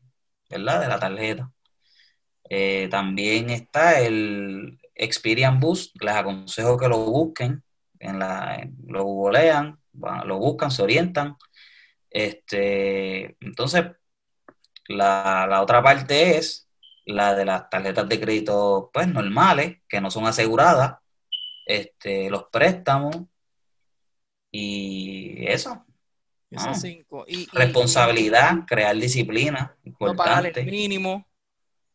¿verdad? 0.50 0.82
de 0.82 0.88
la 0.88 1.00
tarjeta. 1.00 1.52
Eh, 2.50 2.88
también 2.90 3.50
está 3.50 4.00
el 4.02 4.80
Experience 4.96 5.60
Boost, 5.60 6.02
les 6.02 6.16
aconsejo 6.16 6.78
que 6.78 6.88
lo 6.88 6.98
busquen, 7.00 7.64
en 8.00 8.20
la, 8.20 8.68
lo 8.88 9.04
googlean, 9.04 9.80
lo 10.26 10.38
buscan, 10.40 10.72
se 10.72 10.84
orientan. 10.84 11.36
Este, 12.10 13.38
entonces, 13.40 13.86
la, 14.88 15.48
la, 15.50 15.62
otra 15.62 15.84
parte 15.84 16.38
es 16.38 16.70
la 17.06 17.36
de 17.36 17.46
las 17.46 17.70
tarjetas 17.70 18.08
de 18.10 18.20
crédito 18.20 18.90
pues 18.94 19.08
normales, 19.08 19.78
que 19.88 20.02
no 20.02 20.12
son 20.12 20.26
aseguradas, 20.26 20.98
este, 21.66 22.30
los 22.30 22.46
préstamos 22.52 23.16
y 24.52 25.46
eso, 25.48 25.86
Ah. 26.56 26.74
cinco. 26.74 27.26
Y, 27.28 27.48
Responsabilidad, 27.52 28.66
crear 28.66 28.96
disciplina, 28.96 29.76
importante. 29.84 30.18
No 30.18 30.24
pagar 30.24 30.58
el 30.58 30.66
mínimo. 30.66 31.26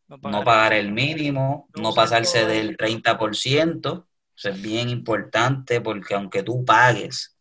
No 0.07 0.43
pagar, 0.43 0.73
el 0.73 0.91
mínimo, 0.91 1.67
no, 1.75 1.93
pasarse 1.93 2.45
del 2.45 2.77
30%. 2.77 4.05
Eso 4.37 4.49
es 4.49 4.61
bien 4.61 4.89
importante 4.89 5.81
porque 5.81 6.13
aunque 6.13 6.43
tú 6.43 6.63
pagues, 6.63 7.35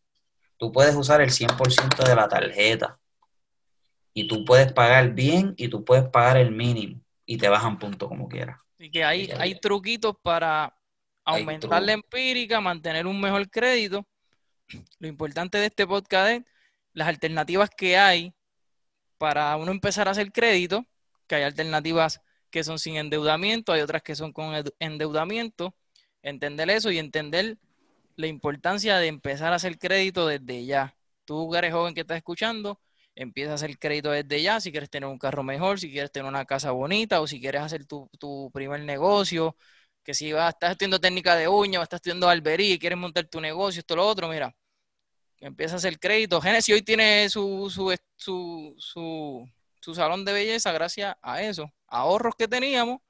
tú 0.57 0.72
puedes 0.72 0.94
usar 0.94 1.20
el 1.20 1.31
100% 1.31 2.03
de 2.07 2.16
la 2.16 2.27
tarjeta. 2.27 2.98
Y 4.14 4.29
tú 4.29 4.44
puedes 4.44 4.72
pagar 4.72 5.12
bien 5.12 5.55
y 5.57 5.68
tú 5.68 5.85
puedes 5.85 6.09
pagar 6.09 6.38
el 6.38 6.53
mínimo. 6.53 7.00
Y 7.27 7.37
te 7.37 7.48
bajan 7.48 7.79
punto 7.79 8.09
como 8.09 8.29
quieras. 8.29 8.59
Y 8.79 8.90
que 8.90 9.05
hay, 9.05 9.31
hay 9.38 9.59
truquitos 9.61 10.14
para 10.22 10.74
aumentar 11.24 11.83
la 11.83 11.92
empírica, 11.92 12.61
mantener 12.61 13.07
un 13.07 13.20
mejor 13.20 13.48
crédito. 13.50 14.07
Lo 14.98 15.09
importante 15.09 15.59
de 15.59 15.66
este 15.66 15.87
podcast 15.87 16.31
es 16.31 16.42
las 16.95 17.09
alternativas 17.09 17.71
que 17.71 17.99
hay 17.99 18.35
para 19.19 19.57
uno 19.57 19.73
empezar 19.73 20.09
a 20.09 20.13
hacer 20.13 20.33
crédito, 20.33 20.87
que 21.27 21.37
hay 21.37 21.43
alternativas 21.43 22.21
que 22.51 22.65
son 22.65 22.79
sin 22.79 22.97
endeudamiento, 22.97 23.73
hay 23.73 23.83
otras 23.83 24.03
que 24.03 24.15
son 24.15 24.33
con 24.33 24.55
endeudamiento, 24.79 25.75
entender 26.23 26.71
eso 26.71 26.91
y 26.91 26.99
entender 26.99 27.59
la 28.17 28.27
importancia 28.29 28.99
de 28.99 29.09
empezar 29.09 29.53
a 29.53 29.57
hacer 29.57 29.79
crédito 29.79 30.27
desde 30.27 30.65
ya. 30.67 30.97
Tú 31.25 31.55
eres 31.55 31.73
joven 31.73 31.95
que 31.95 32.03
estás 32.03 32.17
escuchando, 32.19 32.81
empieza 33.15 33.53
a 33.53 33.55
hacer 33.55 33.79
crédito 33.79 34.11
desde 34.11 34.43
ya, 34.43 34.61
si 34.61 34.71
quieres 34.71 34.91
tener 34.91 35.09
un 35.09 35.19
carro 35.19 35.43
mejor, 35.43 35.81
si 35.81 35.91
quieres 35.91 36.13
tener 36.13 36.29
una 36.29 36.45
casa 36.45 36.71
bonita 36.73 37.21
o 37.21 37.27
si 37.27 37.41
quieres 37.41 37.63
hacer 37.63 37.87
tu, 37.87 38.09
primer 38.53 38.81
negocio, 38.83 39.57
que 40.03 40.15
si 40.15 40.33
vas, 40.33 40.55
estás 40.55 40.73
estudiando 40.73 41.01
técnica 41.01 41.37
de 41.37 41.49
uña 41.49 41.81
o 41.81 41.83
estás 41.83 41.99
estudiando 41.99 42.29
albería 42.29 42.79
quieres 42.79 42.99
montar 42.99 43.27
tu 43.27 43.41
negocio, 43.41 43.81
esto, 43.81 43.97
lo 43.97 44.07
otro, 44.07 44.29
mira, 44.29 44.55
empieza 45.40 45.75
a 45.75 45.79
hacer 45.79 45.99
crédito. 45.99 46.40
Genesis 46.40 46.75
hoy 46.75 46.83
tiene 46.83 47.29
su, 47.29 47.70
su, 47.70 48.75
su, 48.79 49.94
salón 49.94 50.25
de 50.25 50.33
belleza 50.33 50.73
gracias 50.73 51.14
a 51.20 51.42
eso, 51.42 51.70
ahorros 51.87 52.35
que 52.37 52.49
teníamos 52.49 53.01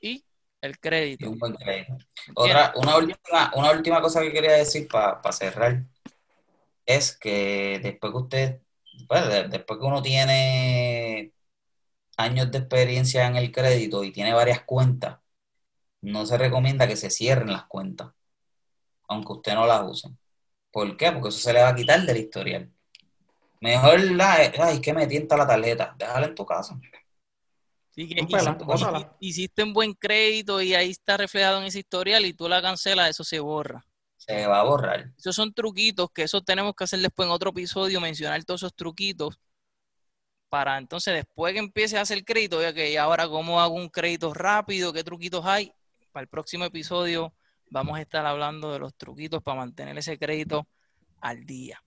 y 0.00 0.24
el 0.60 0.78
crédito. 0.78 1.30
un 1.30 1.38
buen 1.38 1.54
crédito. 1.54 1.96
Otra, 2.34 2.72
una 2.76 2.96
última, 2.96 3.52
una 3.54 3.70
última 3.70 4.00
cosa 4.00 4.20
que 4.20 4.32
quería 4.32 4.52
decir 4.52 4.88
para 4.88 5.32
cerrar 5.32 5.82
es 6.84 7.16
que 7.16 7.80
después 7.82 8.12
que 8.12 8.18
usted, 8.18 8.60
pues, 9.08 9.50
después 9.50 9.78
que 9.78 9.86
uno 9.86 10.02
tiene 10.02 11.32
años 12.16 12.50
de 12.50 12.58
experiencia 12.58 13.26
en 13.26 13.36
el 13.36 13.52
crédito 13.52 14.04
y 14.04 14.12
tiene 14.12 14.32
varias 14.32 14.62
cuentas, 14.62 15.18
no 16.00 16.24
se 16.24 16.38
recomienda 16.38 16.86
que 16.86 16.96
se 16.96 17.10
cierren 17.10 17.52
las 17.52 17.64
cuentas, 17.66 18.12
aunque 19.08 19.32
usted 19.32 19.54
no 19.54 19.66
las 19.66 19.82
use. 19.82 20.08
¿Por 20.76 20.94
qué? 20.94 21.10
Porque 21.10 21.30
eso 21.30 21.38
se 21.38 21.54
le 21.54 21.62
va 21.62 21.70
a 21.70 21.74
quitar 21.74 22.02
del 22.02 22.18
historial. 22.18 22.70
Mejor 23.62 23.98
la, 24.10 24.52
ay, 24.58 24.78
que 24.78 24.92
me 24.92 25.06
tienta 25.06 25.34
la 25.34 25.46
tarjeta. 25.46 25.96
Déjala 25.98 26.26
en 26.26 26.34
tu 26.34 26.44
casa. 26.44 26.78
Sí, 27.92 28.06
que 28.06 28.26
hiciste, 29.20 29.62
un 29.62 29.72
buen 29.72 29.94
crédito 29.94 30.60
y 30.60 30.74
ahí 30.74 30.90
está 30.90 31.16
reflejado 31.16 31.60
en 31.60 31.64
ese 31.64 31.78
historial 31.78 32.26
y 32.26 32.34
tú 32.34 32.46
la 32.46 32.60
cancelas, 32.60 33.08
eso 33.08 33.24
se 33.24 33.40
borra. 33.40 33.86
Se 34.18 34.46
va 34.46 34.60
a 34.60 34.64
borrar. 34.64 35.14
Esos 35.16 35.34
son 35.34 35.54
truquitos 35.54 36.10
que 36.12 36.24
eso 36.24 36.42
tenemos 36.42 36.74
que 36.74 36.84
hacer 36.84 37.00
después 37.00 37.26
en 37.26 37.32
otro 37.32 37.52
episodio, 37.52 37.98
mencionar 37.98 38.44
todos 38.44 38.60
esos 38.60 38.74
truquitos 38.74 39.40
para 40.50 40.76
entonces 40.76 41.14
después 41.14 41.54
que 41.54 41.60
empiece 41.60 41.96
a 41.96 42.02
hacer 42.02 42.22
crédito, 42.22 42.60
ya 42.60 42.74
que 42.74 42.98
ahora 42.98 43.26
cómo 43.28 43.62
hago 43.62 43.76
un 43.76 43.88
crédito 43.88 44.34
rápido, 44.34 44.92
qué 44.92 45.02
truquitos 45.02 45.46
hay, 45.46 45.72
para 46.12 46.24
el 46.24 46.28
próximo 46.28 46.66
episodio 46.66 47.32
vamos 47.70 47.98
a 47.98 48.02
estar 48.02 48.24
hablando 48.26 48.72
de 48.72 48.78
los 48.78 48.94
truquitos 48.94 49.42
para 49.42 49.58
mantener 49.58 49.96
ese 49.98 50.18
crédito 50.18 50.66
al 51.20 51.44
día. 51.44 51.82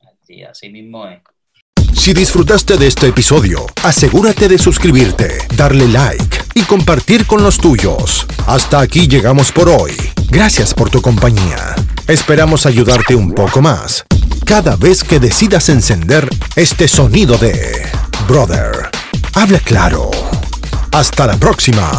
Al 0.00 0.18
día, 0.26 0.50
así 0.50 0.68
mismo 0.70 1.06
es. 1.06 1.20
Si 1.94 2.12
disfrutaste 2.12 2.76
de 2.76 2.86
este 2.86 3.08
episodio, 3.08 3.66
asegúrate 3.82 4.48
de 4.48 4.58
suscribirte, 4.58 5.38
darle 5.56 5.88
like 5.88 6.38
y 6.54 6.62
compartir 6.62 7.26
con 7.26 7.42
los 7.42 7.58
tuyos. 7.58 8.26
Hasta 8.46 8.80
aquí 8.80 9.08
llegamos 9.08 9.50
por 9.50 9.68
hoy. 9.68 9.92
Gracias 10.28 10.74
por 10.74 10.90
tu 10.90 11.00
compañía. 11.00 11.74
Esperamos 12.06 12.66
ayudarte 12.66 13.14
un 13.14 13.32
poco 13.32 13.60
más 13.62 14.04
cada 14.46 14.76
vez 14.76 15.02
que 15.02 15.18
decidas 15.18 15.68
encender 15.68 16.28
este 16.54 16.86
sonido 16.86 17.36
de 17.36 17.84
Brother. 18.28 18.90
Habla 19.34 19.58
claro. 19.58 20.10
Hasta 20.92 21.26
la 21.26 21.36
próxima. 21.36 21.90